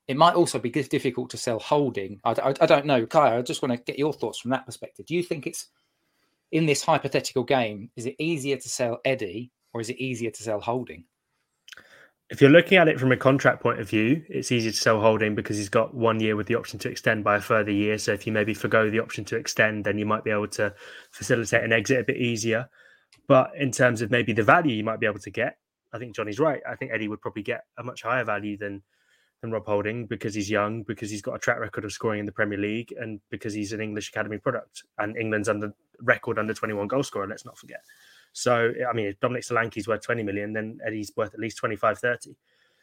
[0.08, 2.20] It might also be difficult to sell Holding.
[2.24, 3.38] I, I, I don't know, Kaya.
[3.38, 5.06] I just want to get your thoughts from that perspective.
[5.06, 5.68] Do you think it's
[6.52, 10.42] in this hypothetical game, is it easier to sell Eddie or is it easier to
[10.42, 11.04] sell Holding?
[12.28, 15.00] If you're looking at it from a contract point of view, it's easy to sell
[15.00, 17.98] Holding because he's got one year with the option to extend by a further year.
[17.98, 20.74] So if you maybe forgo the option to extend, then you might be able to
[21.12, 22.68] facilitate an exit a bit easier.
[23.28, 25.58] But in terms of maybe the value you might be able to get,
[25.92, 26.60] I think Johnny's right.
[26.68, 28.82] I think Eddie would probably get a much higher value than
[29.40, 32.26] than Rob Holding because he's young, because he's got a track record of scoring in
[32.26, 36.54] the Premier League, and because he's an English academy product and England's under record under
[36.54, 37.26] 21 goal scorer.
[37.26, 37.82] Let's not forget.
[38.36, 41.98] So I mean, if Dominic Solanke's worth 20 million, then Eddie's worth at least 25,
[41.98, 42.36] 30.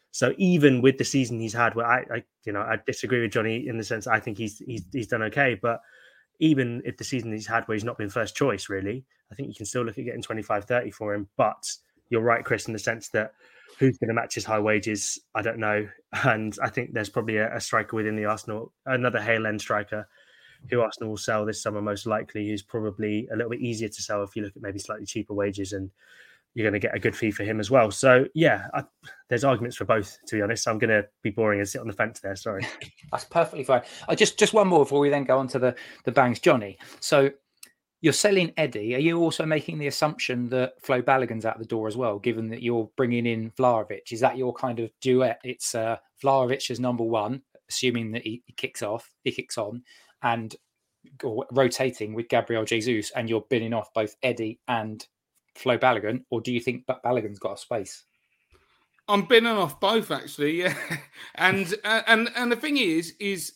[0.10, 3.32] So even with the season he's had, where I, I, you know, I disagree with
[3.32, 5.80] Johnny in the sense I think he's he's he's done okay, but
[6.39, 9.48] even if the season he's had where he's not been first choice, really, I think
[9.48, 11.30] you can still look at getting 25, 30 for him.
[11.38, 11.72] But
[12.10, 13.34] you're right, Chris, in the sense that
[13.78, 15.88] who's going to match his high wages, I don't know.
[16.24, 20.08] And I think there's probably a, a striker within the Arsenal, another Hale End striker
[20.69, 24.02] who Arsenal will sell this summer, most likely, who's probably a little bit easier to
[24.02, 25.91] sell if you look at maybe slightly cheaper wages and
[26.54, 27.89] you're going to get a good fee for him as well.
[27.89, 28.84] So yeah, I,
[29.28, 30.17] there's arguments for both.
[30.28, 32.36] To be honest, I'm going to be boring and sit on the fence there.
[32.36, 32.65] Sorry,
[33.12, 33.82] that's perfectly fine.
[34.08, 36.78] I just just one more before we then go on to the the bangs, Johnny.
[36.99, 37.32] So
[38.02, 38.95] you're selling Eddie.
[38.95, 42.49] Are you also making the assumption that Flo Balogun's out the door as well, given
[42.49, 44.12] that you're bringing in Vlahovic?
[44.12, 45.39] Is that your kind of duet?
[45.45, 49.84] It's uh, Vlahovic as number one, assuming that he, he kicks off, he kicks on,
[50.24, 50.56] and
[51.52, 55.06] rotating with Gabriel Jesus, and you're binning off both Eddie and
[55.56, 58.04] Flo Balogun, or do you think Balogun's got a space?
[59.08, 60.76] I'm binning off both actually, yeah.
[61.36, 63.54] and uh, and and the thing is, is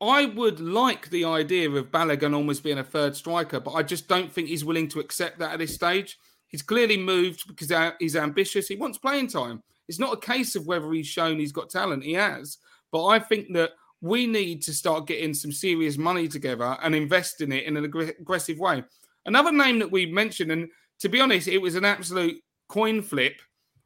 [0.00, 4.08] I would like the idea of Balogun almost being a third striker, but I just
[4.08, 6.18] don't think he's willing to accept that at this stage.
[6.46, 8.68] He's clearly moved because uh, he's ambitious.
[8.68, 9.62] He wants playing time.
[9.88, 12.04] It's not a case of whether he's shown he's got talent.
[12.04, 12.58] He has,
[12.92, 17.40] but I think that we need to start getting some serious money together and invest
[17.40, 18.84] in it in an aggressive way.
[19.26, 20.68] Another name that we mentioned, and
[21.00, 23.40] to be honest, it was an absolute coin flip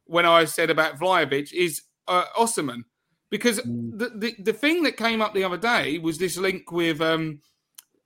[0.05, 2.83] when I said about Vlahovic is uh, Osimhen.
[3.29, 3.97] Because mm.
[3.97, 7.39] the, the, the thing that came up the other day was this link with um,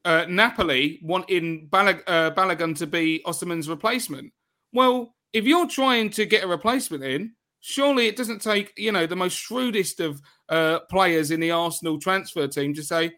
[0.06, 4.32] uh, Napoli wanting Balag- uh, Balogun to be Osimhen's replacement.
[4.72, 9.06] Well, if you're trying to get a replacement in, surely it doesn't take you know
[9.06, 13.12] the most shrewdest of uh, players in the Arsenal transfer team to say,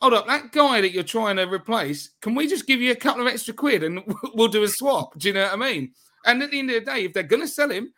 [0.00, 2.96] hold up, that guy that you're trying to replace, can we just give you a
[2.96, 4.02] couple of extra quid and
[4.34, 5.18] we'll do a swap?
[5.18, 5.92] Do you know what I mean?
[6.24, 7.92] And at the end of the day, if they're going to sell him,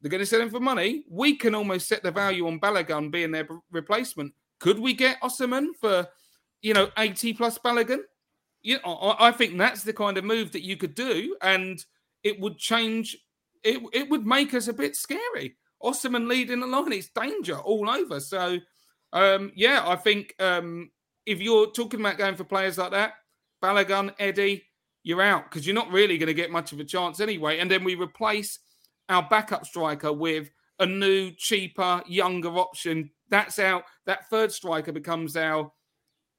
[0.00, 1.04] they're going to sell him for money.
[1.08, 4.34] We can almost set the value on Balogun being their replacement.
[4.60, 6.06] Could we get Osimhen for,
[6.62, 8.00] you know, 80 plus Balogun?
[8.62, 11.82] You know, I think that's the kind of move that you could do, and
[12.22, 13.16] it would change.
[13.64, 15.56] It, it would make us a bit scary.
[15.82, 18.20] Osimhen leading the line, it's danger all over.
[18.20, 18.58] So,
[19.12, 20.90] um, yeah, I think um,
[21.26, 23.14] if you're talking about going for players like that,
[23.62, 24.64] Balogun, Eddie,
[25.02, 27.58] you're out because you're not really going to get much of a chance anyway.
[27.58, 28.58] And then we replace
[29.08, 33.10] our backup striker with a new, cheaper, younger option.
[33.28, 35.70] That's our that third striker becomes our,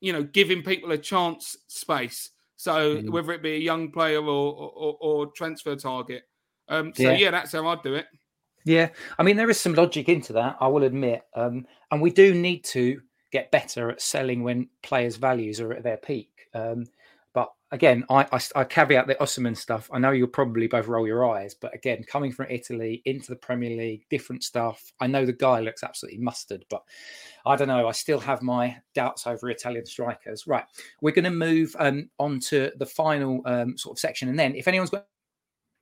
[0.01, 2.31] you know, giving people a chance space.
[2.57, 3.11] So mm-hmm.
[3.11, 6.23] whether it be a young player or or, or transfer target.
[6.67, 7.13] Um, so yeah.
[7.13, 8.07] yeah, that's how I'd do it.
[8.65, 10.57] Yeah, I mean there is some logic into that.
[10.59, 12.99] I will admit, um, and we do need to
[13.31, 16.47] get better at selling when players' values are at their peak.
[16.53, 16.85] Um,
[17.33, 19.89] but again, I, I, I, caveat the Osimhen stuff.
[19.91, 23.35] I know you'll probably both roll your eyes, but again, coming from Italy into the
[23.35, 24.93] Premier League, different stuff.
[25.01, 26.81] I know the guy looks absolutely mustard, but
[27.45, 27.89] I don't know.
[27.89, 30.47] I still have my doubts over Italian strikers.
[30.47, 30.63] Right,
[31.01, 34.55] we're going to move um, on to the final um, sort of section, and then
[34.55, 35.07] if anyone's got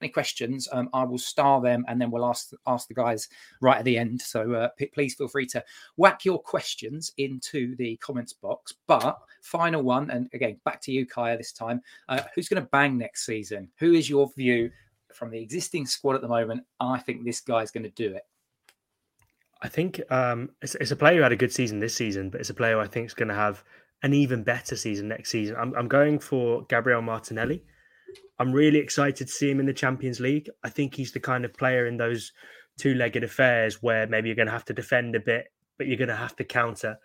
[0.04, 3.28] any questions, um, I will star them and then we'll ask ask the guys
[3.60, 4.20] right at the end.
[4.20, 5.64] So uh, p- please feel free to
[5.96, 8.74] whack your questions into the comments box.
[8.86, 11.80] But final one, and again, back to you, Kaya, this time.
[12.08, 13.68] Uh, who's going to bang next season?
[13.78, 14.70] Who is your view
[15.14, 16.64] from the existing squad at the moment?
[16.80, 18.22] I think this guy's going to do it.
[19.62, 22.40] I think um, it's, it's, a player who had a good season this season, but
[22.40, 23.64] it's a player I think is going to have
[24.02, 25.56] an even better season next season.
[25.58, 27.64] I'm, I'm going for Gabriel Martinelli.
[28.38, 30.48] I'm really excited to see him in the Champions League.
[30.62, 32.32] I think he's the kind of player in those
[32.78, 35.96] two legged affairs where maybe you're going to have to defend a bit, but you're
[35.96, 36.98] going to have to counter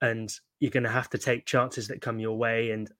[0.00, 2.70] and you're going to have to take chances that come your way.
[2.70, 2.90] And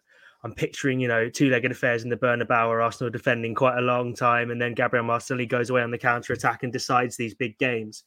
[0.44, 3.82] I'm picturing, you know, two legged affairs in the Bernabeu where Arsenal defending quite a
[3.82, 7.34] long time and then Gabriel Martinelli goes away on the counter attack and decides these
[7.34, 8.04] big games.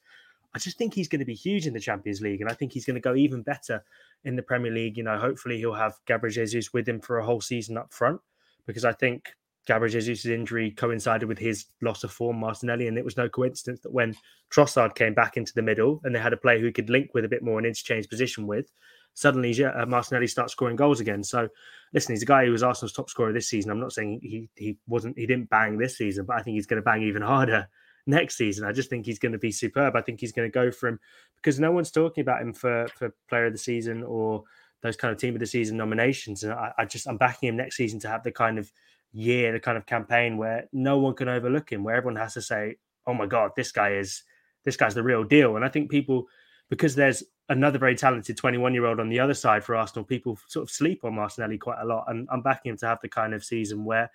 [0.56, 2.74] I just think he's going to be huge in the Champions League, and I think
[2.74, 3.84] he's going to go even better
[4.24, 4.98] in the Premier League.
[4.98, 8.22] You know, hopefully he'll have Gabriel Jesus with him for a whole season up front,
[8.68, 9.34] because I think
[9.66, 13.80] Gabriel Jesus' injury coincided with his loss of form, Martinelli, and it was no coincidence
[13.82, 14.16] that when
[14.54, 17.26] Trossard came back into the middle and they had a player who could link with
[17.26, 18.72] a bit more and interchange position with,
[19.14, 21.24] suddenly uh, Martinelli starts scoring goals again.
[21.24, 21.48] So,
[21.94, 23.72] listen, he's a guy who was Arsenal's top scorer this season.
[23.72, 26.68] I'm not saying he he wasn't he didn't bang this season, but I think he's
[26.68, 27.68] going to bang even harder
[28.06, 28.68] next season.
[28.68, 29.96] I just think he's going to be superb.
[29.96, 31.00] I think he's going to go from
[31.38, 34.44] because no one's talking about him for for player of the season or
[34.82, 37.56] those kind of team of the season nominations, and I, I just I'm backing him
[37.56, 38.72] next season to have the kind of
[39.14, 42.42] year, the kind of campaign where no one can overlook him, where everyone has to
[42.42, 44.24] say, "Oh my God, this guy is
[44.66, 46.28] this guy's the real deal." And I think people,
[46.70, 50.06] because there's another very talented 21 year old on the other side for Arsenal.
[50.06, 53.00] People sort of sleep on Martinelli quite a lot, and I'm backing him to have
[53.02, 54.10] the kind of season where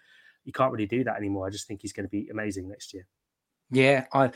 [0.44, 1.46] you can't really do that anymore.
[1.46, 3.06] I just think he's going to be amazing next year.
[3.70, 4.30] Yeah, I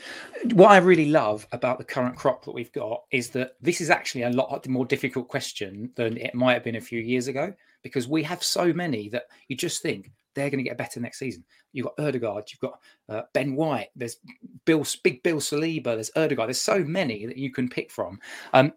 [0.53, 3.89] what I really love about the current crop that we've got is that this is
[3.89, 7.51] actually a lot more difficult question than it might have been a few years ago
[7.81, 11.19] because we have so many that you just think they're going to get better next
[11.19, 11.43] season.
[11.71, 14.17] You've got Odegaard, you've got uh, Ben White, there's
[14.65, 16.47] Bill, big Bill Saliba, there's Odegaard.
[16.47, 18.19] There's so many that you can pick from.
[18.53, 18.73] Um,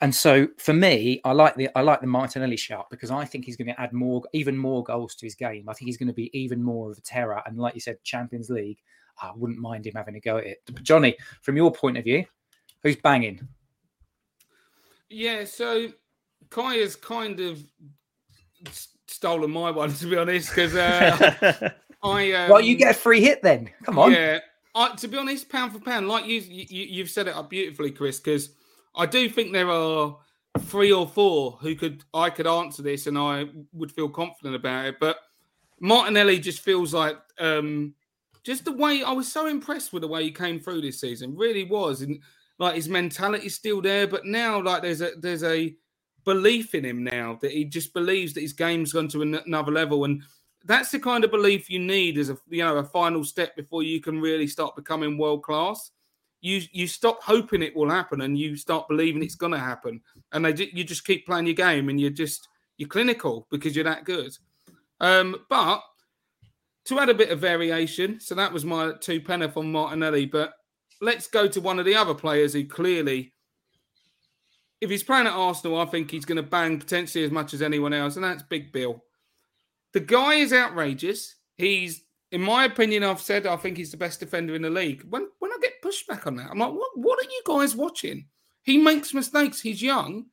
[0.00, 3.44] and so for me, I like the I like the Martinelli shot because I think
[3.44, 5.68] he's going to add more, even more goals to his game.
[5.68, 7.40] I think he's going to be even more of a terror.
[7.46, 8.78] And like you said, Champions League,
[9.22, 10.62] I wouldn't mind him having a go at it.
[10.66, 12.24] But Johnny, from your point of view,
[12.82, 13.46] who's banging?
[15.08, 15.88] Yeah, so
[16.50, 17.62] Kai has kind of
[19.22, 21.70] stolen my one to be honest, because uh,
[22.02, 22.32] I.
[22.32, 23.70] Um, well, you get a free hit then.
[23.84, 24.10] Come on.
[24.10, 24.40] Yeah,
[24.74, 27.92] I, to be honest, pound for pound, like you, you you've said it up beautifully,
[27.92, 28.18] Chris.
[28.18, 28.50] Because
[28.96, 30.18] I do think there are
[30.58, 34.86] three or four who could I could answer this, and I would feel confident about
[34.86, 34.96] it.
[34.98, 35.18] But
[35.78, 37.94] Martinelli just feels like um,
[38.42, 41.36] just the way I was so impressed with the way he came through this season.
[41.36, 42.18] Really was, and
[42.58, 44.08] like his mentality's still there.
[44.08, 45.76] But now, like there's a there's a
[46.24, 50.04] belief in him now that he just believes that his game's gone to another level,
[50.04, 50.22] and
[50.64, 53.82] that's the kind of belief you need as a you know a final step before
[53.82, 55.90] you can really start becoming world class.
[56.40, 60.00] You you stop hoping it will happen and you start believing it's going to happen,
[60.32, 63.84] and they you just keep playing your game and you're just you're clinical because you're
[63.84, 64.36] that good.
[65.00, 65.82] Um, but
[66.86, 70.26] to add a bit of variation, so that was my two penner from Martinelli.
[70.26, 70.54] But
[71.00, 73.31] let's go to one of the other players who clearly,
[74.82, 77.62] if he's playing at Arsenal, I think he's going to bang potentially as much as
[77.62, 79.02] anyone else, and that's Big Bill.
[79.92, 81.36] The guy is outrageous.
[81.56, 85.04] He's, in my opinion, I've said I think he's the best defender in the league.
[85.08, 88.26] When when I get pushback on that, I'm like, what, what are you guys watching?
[88.64, 89.60] He makes mistakes.
[89.60, 90.26] He's young.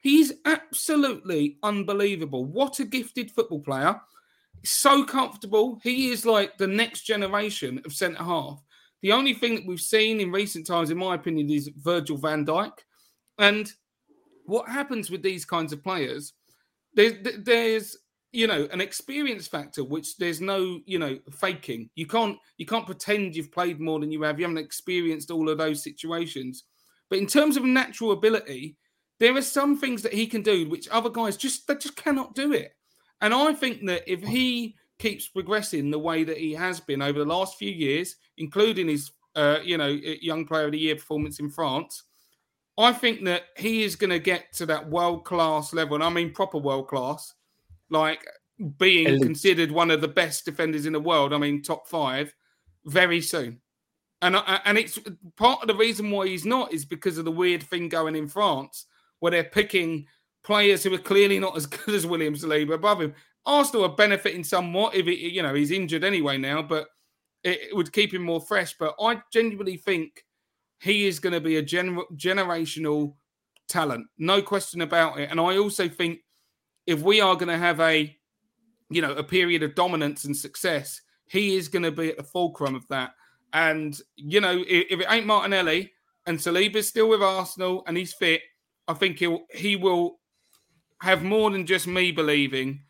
[0.00, 2.44] He's absolutely unbelievable.
[2.44, 4.00] What a gifted football player
[4.64, 5.80] so comfortable.
[5.82, 8.62] He is like the next generation of centre half.
[9.02, 12.44] The only thing that we've seen in recent times, in my opinion, is Virgil van
[12.44, 12.72] Dijk.
[13.38, 13.72] And
[14.48, 16.32] what happens with these kinds of players,
[16.94, 17.96] there's,
[18.30, 21.88] you know an experience factor which there's no you know faking.
[21.94, 24.38] You can't you can't pretend you've played more than you have.
[24.38, 26.64] You haven't experienced all of those situations.
[27.08, 28.76] But in terms of natural ability
[29.18, 32.34] there are some things that he can do which other guys just they just cannot
[32.34, 32.72] do it.
[33.20, 37.18] And I think that if he keeps progressing the way that he has been over
[37.18, 41.40] the last few years, including his, uh, you know, young player of the year performance
[41.40, 42.04] in France,
[42.78, 45.96] I think that he is going to get to that world class level.
[45.96, 47.34] And I mean, proper world class,
[47.90, 48.24] like
[48.78, 49.22] being Elite.
[49.22, 51.32] considered one of the best defenders in the world.
[51.32, 52.32] I mean, top five
[52.84, 53.60] very soon.
[54.22, 54.98] And, and it's
[55.36, 58.28] part of the reason why he's not is because of the weird thing going in
[58.28, 58.86] France
[59.18, 60.06] where they're picking
[60.44, 63.14] players who are clearly not as good as William Saliba above him.
[63.44, 66.88] Arsenal are benefiting somewhat if it, you know he's injured anyway now, but
[67.44, 68.76] it would keep him more fresh.
[68.78, 70.24] But I genuinely think
[70.80, 73.14] he is going to be a gener- generational
[73.68, 75.30] talent, no question about it.
[75.30, 76.20] And I also think
[76.86, 78.14] if we are going to have a
[78.90, 82.22] you know a period of dominance and success, he is going to be at the
[82.22, 83.12] fulcrum of that.
[83.52, 85.92] And you know if, it ain't Martinelli
[86.26, 88.42] and Saliba's still with Arsenal and he's fit,
[88.86, 90.18] I think he'll he will
[91.00, 92.82] have more than just me believing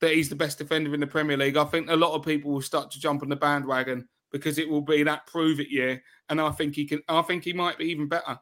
[0.00, 1.56] that he's the best defender in the Premier League.
[1.56, 4.68] I think a lot of people will start to jump on the bandwagon because it
[4.68, 7.00] will be that prove it year, and I think he can.
[7.08, 8.36] I think he might be even better.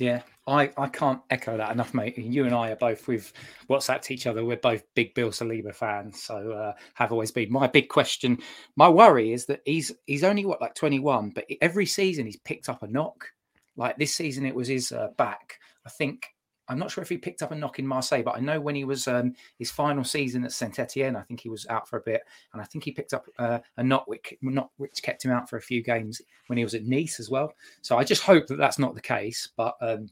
[0.00, 2.18] Yeah, I, I can't echo that enough, mate.
[2.18, 3.32] You and I are both we've
[3.70, 4.44] WhatsApped each other.
[4.44, 7.52] We're both big Bill Saliba fans, so uh, have always been.
[7.52, 8.38] My big question,
[8.74, 12.36] my worry is that he's he's only what like twenty one, but every season he's
[12.36, 13.30] picked up a knock.
[13.76, 15.60] Like this season, it was his uh, back.
[15.86, 16.26] I think
[16.68, 18.74] I'm not sure if he picked up a knock in Marseille, but I know when
[18.74, 21.98] he was um, his final season at Saint Etienne, I think he was out for
[21.98, 25.24] a bit, and I think he picked up uh, a knock which, knock which kept
[25.24, 27.52] him out for a few games when he was at Nice as well.
[27.82, 29.48] So I just hope that that's not the case.
[29.56, 30.08] But um,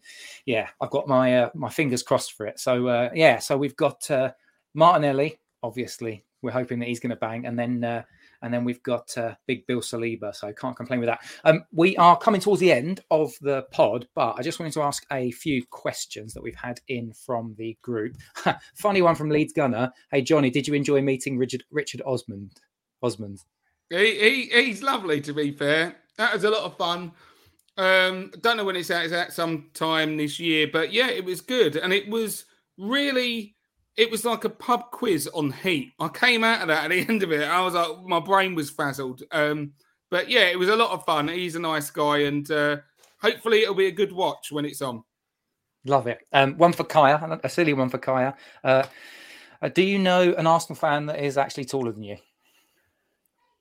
[0.46, 2.58] yeah, I've got my uh, my fingers crossed for it.
[2.60, 4.32] So uh, yeah, so we've got uh,
[4.74, 6.24] Martinelli, obviously.
[6.42, 8.02] We're hoping that he's going to bang, and then uh,
[8.44, 11.20] and then we've got uh, Big Bill Saliba, so I can't complain with that.
[11.44, 14.82] Um, we are coming towards the end of the pod, but I just wanted to
[14.82, 18.16] ask a few questions that we've had in from the group.
[18.74, 19.90] Funny one from Leeds Gunner.
[20.10, 22.50] Hey Johnny, did you enjoy meeting Richard Richard Osman?
[23.02, 23.38] Osman.
[23.88, 25.96] He, he he's lovely to be fair.
[26.18, 27.12] That was a lot of fun.
[27.78, 29.06] Um, don't know when it's out.
[29.06, 32.44] It's out sometime this year, but yeah, it was good, and it was
[32.76, 33.53] really
[33.96, 35.92] it was like a pub quiz on heat.
[36.00, 37.44] I came out of that at the end of it.
[37.44, 39.22] I was like, my brain was frazzled.
[39.30, 39.72] Um,
[40.10, 41.28] but yeah, it was a lot of fun.
[41.28, 42.78] He's a nice guy, and uh,
[43.20, 45.02] hopefully it'll be a good watch when it's on.
[45.84, 46.26] Love it.
[46.32, 48.34] Um, one for Kaya, a silly one for Kaya.
[48.62, 48.84] Uh,
[49.60, 52.16] uh, do you know an Arsenal fan that is actually taller than you?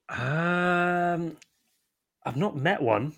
[0.10, 1.38] Um,
[2.26, 3.14] I've not met one.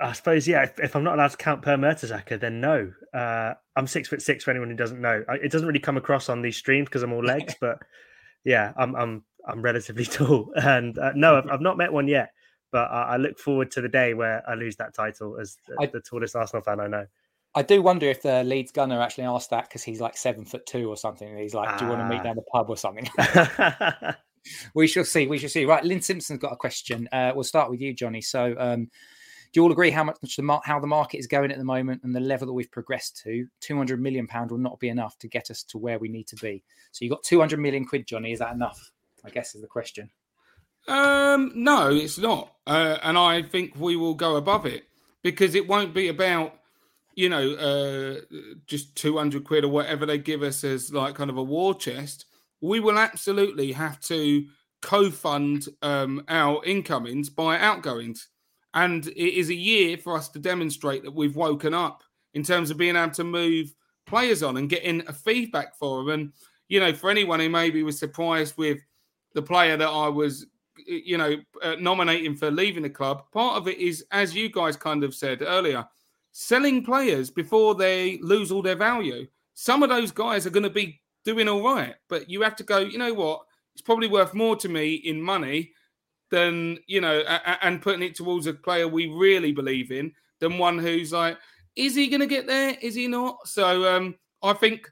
[0.00, 0.62] I suppose, yeah.
[0.62, 2.92] If, if I'm not allowed to count Per Mertesacker, then no.
[3.12, 4.44] Uh, I'm six foot six.
[4.44, 7.12] For anyone who doesn't know, it doesn't really come across on these streams because I'm
[7.12, 7.54] all legs.
[7.60, 7.78] but
[8.44, 12.30] yeah, I'm I'm I'm relatively tall, and uh, no, I've, I've, not met one yet.
[12.72, 15.86] But I look forward to the day where I lose that title as the, I,
[15.86, 17.06] the tallest Arsenal fan I know.
[17.54, 20.66] I do wonder if the Leeds gunner actually asked that because he's like seven foot
[20.66, 21.28] two or something.
[21.28, 22.24] and he's like, "Do you want to meet ah.
[22.24, 23.08] down the pub or something?"
[24.74, 25.28] we shall see.
[25.28, 25.64] We shall see.
[25.64, 27.08] Right, Lynn Simpson's got a question.
[27.12, 28.20] Uh, we'll start with you, Johnny.
[28.20, 28.90] So, um,
[29.54, 32.02] do you all agree how much the how the market is going at the moment
[32.02, 33.46] and the level that we've progressed to?
[33.60, 36.26] Two hundred million pound will not be enough to get us to where we need
[36.26, 36.64] to be.
[36.90, 38.32] So, you got two hundred million quid, Johnny.
[38.32, 38.90] Is that enough?
[39.24, 40.10] I guess is the question.
[40.88, 44.84] Um, no, it's not, uh, and I think we will go above it
[45.22, 46.56] because it won't be about
[47.14, 48.20] you know, uh,
[48.66, 52.26] just 200 quid or whatever they give us as like kind of a war chest,
[52.60, 54.44] we will absolutely have to
[54.82, 58.28] co fund um, our incomings by outgoings.
[58.74, 62.02] And it is a year for us to demonstrate that we've woken up
[62.34, 63.72] in terms of being able to move
[64.06, 66.10] players on and getting a feedback for them.
[66.10, 66.32] And,
[66.68, 68.80] you know, for anyone who maybe was surprised with
[69.32, 70.46] the player that I was,
[70.86, 74.76] you know, uh, nominating for leaving the club, part of it is, as you guys
[74.76, 75.86] kind of said earlier,
[76.32, 79.26] selling players before they lose all their value.
[79.54, 82.64] Some of those guys are going to be doing all right, but you have to
[82.64, 83.42] go, you know what?
[83.72, 85.72] It's probably worth more to me in money
[86.30, 87.20] than, you know,
[87.62, 91.38] and putting it towards a player we really believe in than one who's like,
[91.76, 92.76] is he going to get there?
[92.80, 93.46] Is he not?
[93.46, 94.90] So um, I think.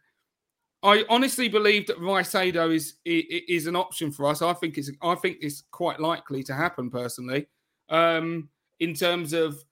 [0.85, 4.43] I honestly believe that Caicedo is is an option for us.
[4.43, 7.47] I think it's I think it's quite likely to happen personally.
[7.89, 8.49] Um,
[8.80, 9.62] in terms of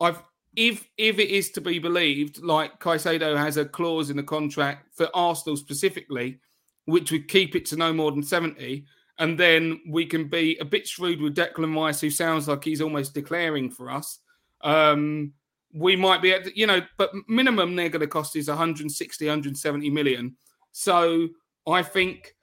[0.00, 0.20] I've
[0.56, 4.88] if if it is to be believed, like Caicedo has a clause in the contract
[4.96, 6.40] for Arsenal specifically,
[6.86, 8.84] which would keep it to no more than 70,
[9.18, 12.80] and then we can be a bit shrewd with Declan Rice, who sounds like he's
[12.80, 14.18] almost declaring for us.
[14.62, 15.32] Um,
[15.72, 19.90] we might be at, you know, but minimum they're going to cost is 160, 170
[19.90, 20.36] million.
[20.72, 21.28] So
[21.66, 22.34] I think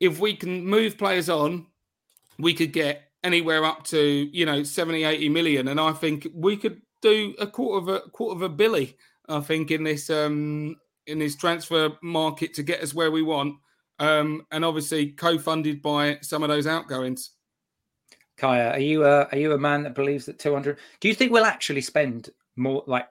[0.00, 1.66] if we can move players on,
[2.38, 5.68] we could get anywhere up to, you know, 70, 80 million.
[5.68, 8.96] And I think we could do a quarter of a quarter of a billy,
[9.28, 13.56] I think, in this um in this transfer market to get us where we want.
[13.98, 17.30] Um, and obviously co-funded by some of those outgoings.
[18.36, 20.78] Kaya, are you a, are you a man that believes that 200?
[21.00, 23.06] Do you think we'll actually spend more like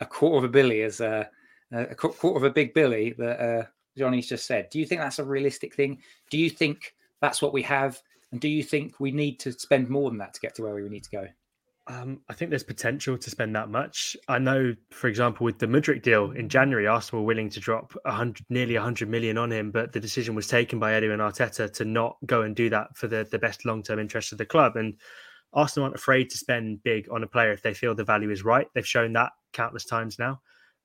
[0.00, 1.28] a quarter of a billy as a,
[1.72, 4.68] a quarter of a big billy that uh, Johnny's just said?
[4.70, 5.98] Do you think that's a realistic thing?
[6.30, 8.00] Do you think that's what we have?
[8.32, 10.74] And do you think we need to spend more than that to get to where
[10.74, 11.28] we need to go?
[11.88, 14.16] Um, I think there's potential to spend that much.
[14.26, 17.92] I know, for example, with the Mudryk deal in January, Arsenal were willing to drop
[18.04, 21.72] 100, nearly 100 million on him, but the decision was taken by Edu and Arteta
[21.74, 24.44] to not go and do that for the, the best long term interest of the
[24.44, 24.74] club.
[24.74, 24.94] And
[25.52, 28.44] Arsenal aren't afraid to spend big on a player if they feel the value is
[28.44, 28.66] right.
[28.74, 30.40] They've shown that countless times now,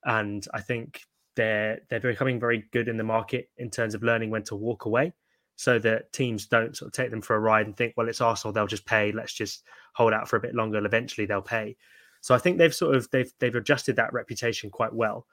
[0.06, 1.02] and I think
[1.36, 4.86] they're they're becoming very good in the market in terms of learning when to walk
[4.86, 5.14] away
[5.56, 8.22] so that teams don't sort of take them for a ride and think, well, it's
[8.22, 9.12] Arsenal, they'll just pay.
[9.12, 11.76] Let's just hold out for a bit longer, and eventually they'll pay.
[12.22, 15.28] So I think they've sort of they've they've adjusted that reputation quite well.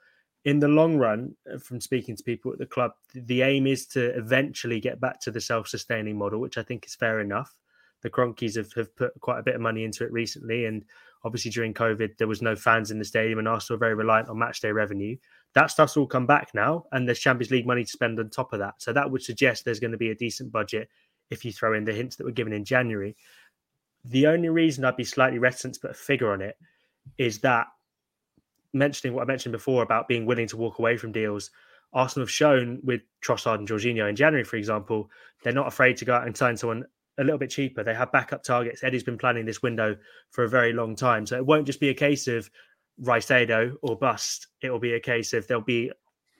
[0.45, 3.85] In the long run, uh, from speaking to people at the club, the aim is
[3.87, 7.53] to eventually get back to the self-sustaining model, which I think is fair enough.
[8.01, 10.85] The Kroenkes have, have put quite a bit of money into it recently, and
[11.25, 14.29] obviously during COVID there was no fans in the stadium, and Arsenal are very reliant
[14.29, 15.17] on matchday revenue.
[15.55, 18.53] That stuff's all come back now, and there's Champions League money to spend on top
[18.53, 18.75] of that.
[18.77, 20.89] So that would suggest there's going to be a decent budget
[21.29, 23.15] if you throw in the hints that were given in January.
[24.05, 26.57] The only reason I'd be slightly reticent to put a figure on it
[27.17, 27.67] is that
[28.73, 31.49] mentioning what I mentioned before about being willing to walk away from deals.
[31.91, 35.09] Arsenal have shown with Trossard and Jorginho in January, for example,
[35.43, 36.85] they're not afraid to go out and sign someone
[37.17, 37.83] a little bit cheaper.
[37.83, 38.83] They have backup targets.
[38.83, 39.97] Edu's been planning this window
[40.29, 41.25] for a very long time.
[41.25, 42.49] So it won't just be a case of
[43.01, 45.91] Caicedo or bust, it will be a case of there'll be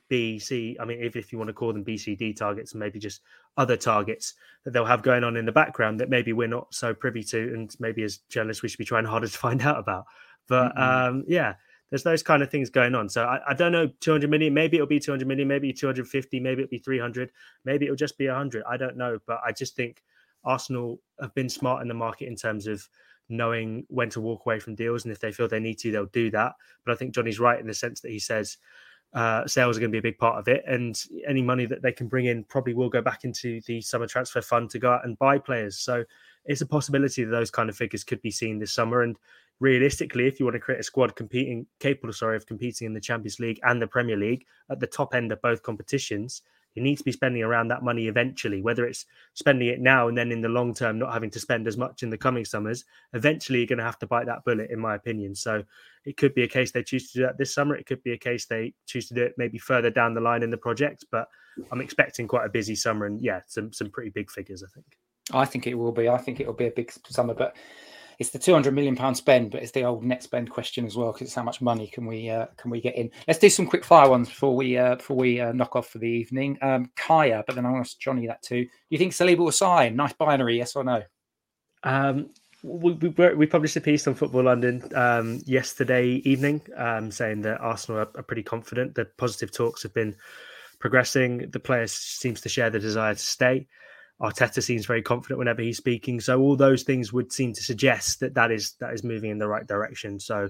[0.10, 0.76] B, C.
[0.80, 3.22] I mean, if, if you want to call them BCD targets, maybe just
[3.58, 4.34] other targets
[4.64, 7.54] that they'll have going on in the background that maybe we're not so privy to,
[7.54, 10.06] and maybe as journalists we should be trying harder to find out about.
[10.48, 11.08] But mm-hmm.
[11.10, 11.54] um, yeah,
[11.90, 13.08] there's those kind of things going on.
[13.10, 14.54] So I, I, don't know, 200 million.
[14.54, 15.48] Maybe it'll be 200 million.
[15.48, 16.40] Maybe 250.
[16.40, 17.32] Maybe it'll be 300.
[17.66, 18.64] Maybe it'll just be 100.
[18.68, 19.20] I don't know.
[19.26, 20.04] But I just think
[20.44, 22.88] Arsenal have been smart in the market in terms of
[23.30, 25.06] knowing when to walk away from deals.
[25.06, 26.54] And if they feel they need to, they'll do that.
[26.86, 28.58] But I think Johnny's right in the sense that he says
[29.14, 30.64] uh, sales are going to be a big part of it.
[30.68, 34.08] And any money that they can bring in probably will go back into the summer
[34.08, 35.78] transfer fund to go out and buy players.
[35.78, 36.04] So
[36.46, 39.02] it's a possibility that those kind of figures could be seen this summer.
[39.02, 39.18] And
[39.60, 43.00] realistically, if you want to create a squad competing capable, sorry, of competing in the
[43.00, 46.42] Champions League and the Premier League at the top end of both competitions,
[46.76, 50.18] you need to be spending around that money eventually, whether it's spending it now and
[50.18, 52.86] then in the long term, not having to spend as much in the coming summers.
[53.14, 55.36] Eventually, you're going to have to bite that bullet, in my opinion.
[55.36, 55.64] So
[56.06, 57.76] it could be a case they choose to do that this summer.
[57.76, 60.44] It could be a case they choose to do it maybe further down the line
[60.44, 61.06] in the project.
[61.12, 61.28] But
[61.72, 64.86] I'm expecting quite a busy summer and yeah, some some pretty big figures, I think.
[65.32, 66.10] I think it will be.
[66.10, 67.56] I think it will be a big summer, but
[68.20, 71.14] it's the 200 million pound spend, but it's the old net spend question as well
[71.14, 73.10] because it's how much money can we uh, can we get in?
[73.28, 76.00] Let's do some quick fire ones before we uh, before we uh, knock off for
[76.00, 76.58] the evening.
[76.62, 78.66] Um, Kaya, but then I ask Johnny that too.
[78.66, 79.96] Do you think Saliba will sign?
[79.96, 81.02] Nice binary, yes or no?
[81.84, 87.44] Um, we, we, we, published a piece on Football London um, yesterday evening um, saying
[87.44, 88.96] that Arsenal are, are, pretty confident.
[88.96, 90.14] The positive talks have been
[90.80, 91.50] progressing.
[91.52, 93.68] The player seems to share the desire to stay.
[94.22, 96.20] Arteta seems very confident whenever he's speaking.
[96.20, 99.40] So all those things would seem to suggest that that is that is moving in
[99.40, 100.20] the right direction.
[100.20, 100.50] So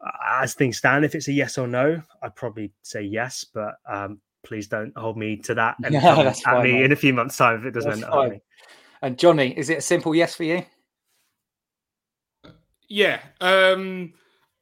[0.00, 0.10] uh,
[0.40, 3.44] as things stand, if it's a yes or no, I'd probably say yes.
[3.44, 6.84] But um, please don't hold me to that and no, at fine, me mate.
[6.84, 8.40] in a few months' time if it doesn't that's end up me.
[9.02, 10.64] And Johnny, is it a simple yes for you?
[12.88, 13.20] Yeah.
[13.40, 14.14] Um,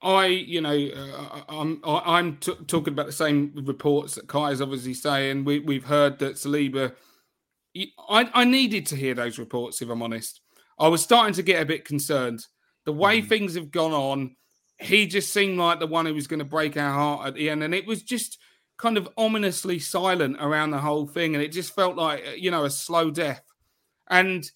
[0.02, 4.62] I, you know, uh, I'm I'm t- talking about the same reports that Kai is
[4.62, 5.44] obviously saying.
[5.44, 6.94] We we've heard that Saliba
[7.76, 10.40] I, I needed to hear those reports, if I'm honest.
[10.78, 12.44] I was starting to get a bit concerned.
[12.84, 13.28] The way mm.
[13.28, 14.36] things have gone on,
[14.78, 17.50] he just seemed like the one who was going to break our heart at the
[17.50, 17.62] end.
[17.62, 18.38] And it was just
[18.78, 21.34] kind of ominously silent around the whole thing.
[21.34, 23.42] And it just felt like, uh, you know, a slow death.
[24.08, 24.50] And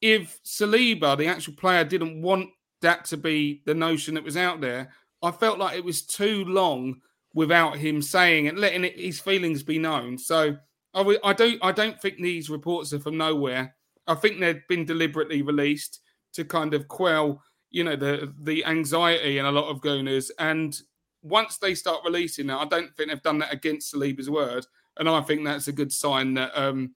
[0.00, 2.48] if Saliba, the actual player, didn't want
[2.80, 4.92] that to be the notion that was out there,
[5.22, 7.00] I felt like it was too long
[7.34, 10.16] without him saying and letting it, his feelings be known.
[10.16, 10.56] So
[10.96, 13.74] I, I don't I don't think these reports are from nowhere.
[14.06, 16.00] I think they've been deliberately released
[16.32, 20.30] to kind of quell, you know, the the anxiety in a lot of Gunners.
[20.38, 20.76] And
[21.22, 24.66] once they start releasing that, I don't think they've done that against Saliba's word.
[24.98, 26.94] And I think that's a good sign that um,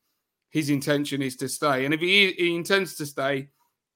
[0.50, 1.84] his intention is to stay.
[1.84, 3.48] And if he, he intends to stay,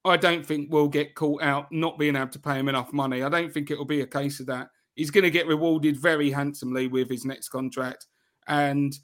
[0.05, 3.23] I don't think we'll get caught out not being able to pay him enough money.
[3.23, 4.69] I don't think it'll be a case of that.
[4.95, 8.07] He's going to get rewarded very handsomely with his next contract.
[8.47, 8.95] And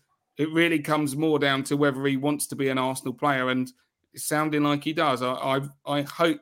[0.40, 3.70] it really comes more down to whether he wants to be an Arsenal player, and
[4.16, 5.20] sounding like he does.
[5.22, 6.40] I, I, I hope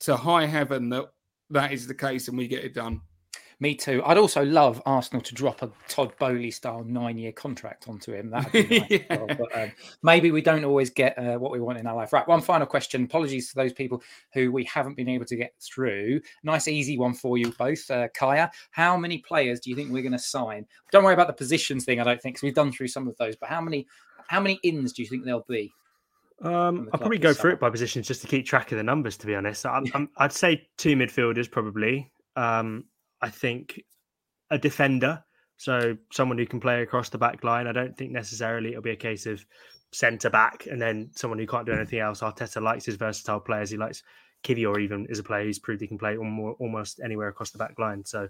[0.00, 1.06] to high heaven that
[1.50, 3.00] that is the case and we get it done.
[3.60, 4.02] Me too.
[4.04, 8.30] I'd also love Arsenal to drop a Todd Boehly style nine year contract onto him.
[8.30, 8.90] That nice.
[8.90, 8.98] yeah.
[9.10, 9.26] well.
[9.26, 12.12] but, um, maybe we don't always get uh, what we want in our life.
[12.12, 12.26] Right.
[12.26, 13.04] One final question.
[13.04, 14.02] Apologies to those people
[14.32, 16.20] who we haven't been able to get through.
[16.42, 17.90] Nice, easy one for you both.
[17.90, 20.66] Uh, Kaya, how many players do you think we're going to sign?
[20.92, 23.16] Don't worry about the positions thing, I don't think, because we've done through some of
[23.16, 23.36] those.
[23.36, 23.86] But how many
[24.26, 25.72] how many ins do you think there'll be?
[26.42, 29.16] Um, I'll probably go through it by positions just to keep track of the numbers.
[29.18, 29.80] To be honest, i
[30.20, 32.10] would say two midfielders probably.
[32.36, 32.84] Um,
[33.24, 33.82] I think
[34.50, 35.24] a defender,
[35.56, 37.66] so someone who can play across the back line.
[37.66, 39.42] I don't think necessarily it'll be a case of
[39.92, 42.20] centre back and then someone who can't do anything else.
[42.20, 43.70] Arteta likes his versatile players.
[43.70, 44.02] He likes
[44.42, 47.78] Kiwior even is a player who's proved he can play almost anywhere across the back
[47.78, 48.04] line.
[48.04, 48.28] So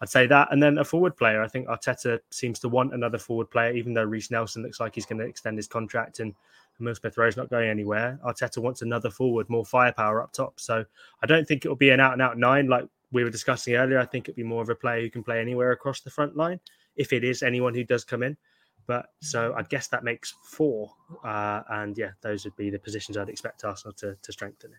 [0.00, 0.48] I'd say that.
[0.50, 1.40] And then a forward player.
[1.40, 4.96] I think Arteta seems to want another forward player, even though Reiss Nelson looks like
[4.96, 6.34] he's going to extend his contract and
[6.80, 8.18] Emile Smith Rowe's not going anywhere.
[8.26, 10.58] Arteta wants another forward, more firepower up top.
[10.58, 10.84] So
[11.22, 13.98] I don't think it'll be an out and out nine like we were discussing earlier,
[13.98, 16.36] I think it'd be more of a player who can play anywhere across the front
[16.36, 16.60] line
[16.96, 18.36] if it is anyone who does come in.
[18.86, 20.92] But so I guess that makes four.
[21.22, 24.78] Uh, and yeah, those would be the positions I'd expect Arsenal to, to strengthen in.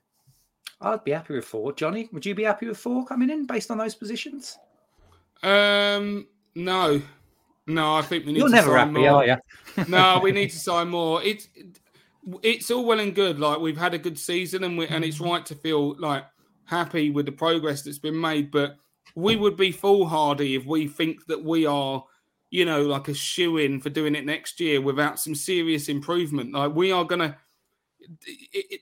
[0.81, 1.71] I'd be happy with four.
[1.73, 4.57] Johnny, would you be happy with four coming in based on those positions?
[5.41, 7.01] Um, no,
[7.67, 7.95] no.
[7.95, 8.39] I think we need.
[8.39, 9.09] You're to never sign happy, more.
[9.09, 9.37] are you?
[9.87, 11.23] no, we need to sign more.
[11.23, 11.47] It's
[12.41, 13.39] it's all well and good.
[13.39, 16.25] Like we've had a good season, and we and it's right to feel like
[16.65, 18.77] happy with the progress that's been made, but
[19.15, 22.03] we would be foolhardy if we think that we are,
[22.49, 26.53] you know, like a shoe in for doing it next year without some serious improvement.
[26.53, 27.37] Like we are going to.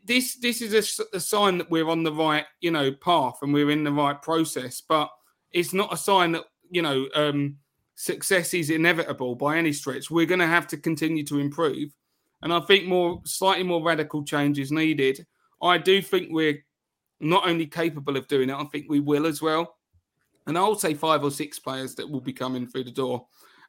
[0.04, 3.54] This this is a, a, sign that we're on the right you know path and
[3.54, 5.12] we're in the right process, but
[5.52, 7.58] it's not a sign that you know um,
[7.94, 10.10] success is inevitable by any stretch.
[10.10, 11.92] We're going to have to continue to improve,
[12.42, 15.24] and I think more slightly more radical change is needed.
[15.62, 16.64] I do think we're
[17.22, 19.76] not only capable of doing it, I think we will as well.
[20.48, 23.28] And I'll say five or six players that will be coming through the door.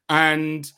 [0.09, 0.71] And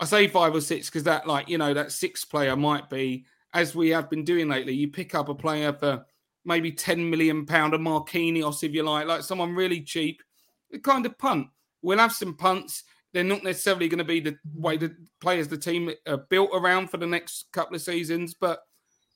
[0.00, 3.24] I say five or six because that, like, you know, that sixth player might be,
[3.54, 6.04] as we have been doing lately, you pick up a player for
[6.44, 10.22] maybe 10 million pound a Marquinhos, if you like, like someone really cheap.
[10.70, 11.48] The kind of punt.
[11.80, 12.84] We'll have some punts.
[13.12, 16.90] They're not necessarily going to be the way the players the team are built around
[16.90, 18.60] for the next couple of seasons, but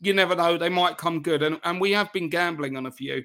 [0.01, 0.57] you never know.
[0.57, 1.43] They might come good.
[1.43, 3.25] And, and we have been gambling on a few.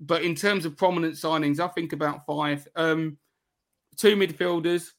[0.00, 2.66] but in terms of prominent signings, I think about five.
[2.74, 3.18] Um,
[3.96, 4.90] two midfielders.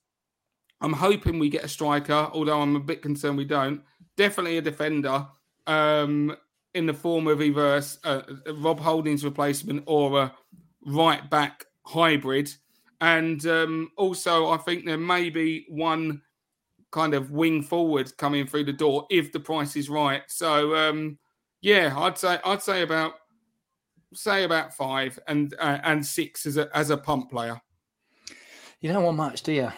[0.79, 3.81] I'm hoping we get a striker, although I'm a bit concerned we don't.
[4.17, 5.27] Definitely a defender
[5.67, 6.35] um,
[6.73, 8.21] in the form of either uh,
[8.55, 10.35] Rob Holding's replacement or a
[10.85, 12.51] right back hybrid.
[12.99, 16.21] And um, also, I think there may be one
[16.91, 20.23] kind of wing forward coming through the door if the price is right.
[20.27, 21.17] So, um,
[21.61, 23.13] yeah, I'd say I'd say about
[24.13, 27.59] say about five and uh, and six as a as a pump player.
[28.81, 29.71] You don't want much, do you?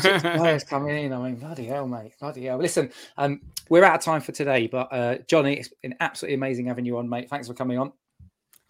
[0.00, 1.12] Six players coming in.
[1.12, 2.12] I mean, bloody hell, mate.
[2.20, 2.58] Bloody hell.
[2.58, 6.66] Listen, um, we're out of time for today, but uh, Johnny, it's been absolutely amazing
[6.66, 7.28] having you on, mate.
[7.28, 7.92] Thanks for coming on.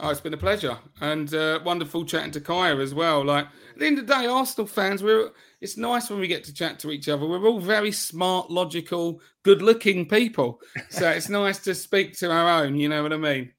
[0.01, 3.25] Oh, it's been a pleasure and uh, wonderful chatting to Kaya as well.
[3.25, 5.31] Like at the end of the day, Arsenal fans, we're
[5.61, 7.27] it's nice when we get to chat to each other.
[7.27, 12.77] We're all very smart, logical, good-looking people, so it's nice to speak to our own.
[12.77, 13.53] You know what I mean?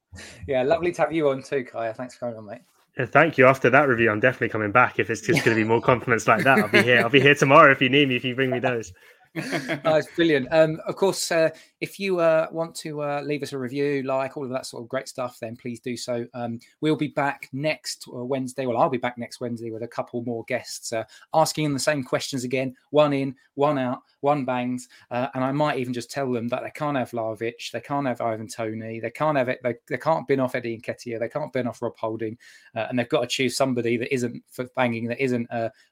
[0.48, 1.94] Yeah, lovely to have you on too, Kaya.
[1.94, 2.62] Thanks for coming on, mate.
[2.98, 3.46] Yeah, thank you.
[3.46, 4.98] After that review, I'm definitely coming back.
[4.98, 7.00] If it's just going to be more compliments like that, I'll be here.
[7.02, 8.16] I'll be here tomorrow if you need me.
[8.16, 8.94] If you bring me those.
[9.36, 10.48] That's brilliant.
[10.52, 11.50] Um, of course, uh,
[11.82, 14.82] if you uh, want to uh, leave us a review, like all of that sort
[14.82, 16.26] of great stuff, then please do so.
[16.34, 18.66] Um, we'll be back next uh, Wednesday.
[18.66, 21.04] Well, I'll be back next Wednesday with a couple more guests uh,
[21.34, 24.90] asking the same questions again one in, one out, one bangs.
[25.12, 28.08] Uh, and I might even just tell them that they can't have Vlahovic, they can't
[28.08, 31.20] have Ivan Toney, they can't have it, they, they can't bin off Eddie and Nketiah,
[31.20, 32.38] they can't bin off Rob Holding,
[32.74, 35.48] and they've got to choose somebody that isn't for banging, that isn't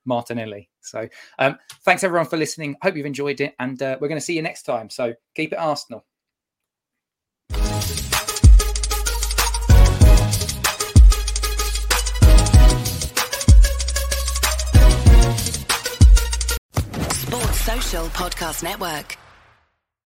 [0.05, 0.69] Martinelli.
[0.87, 1.07] So
[1.39, 2.75] um, thanks everyone for listening.
[2.81, 4.89] Hope you've enjoyed it, and uh, we're going to see you next time.
[4.89, 6.05] So keep it Arsenal.
[17.11, 19.17] Sports Social Podcast Network.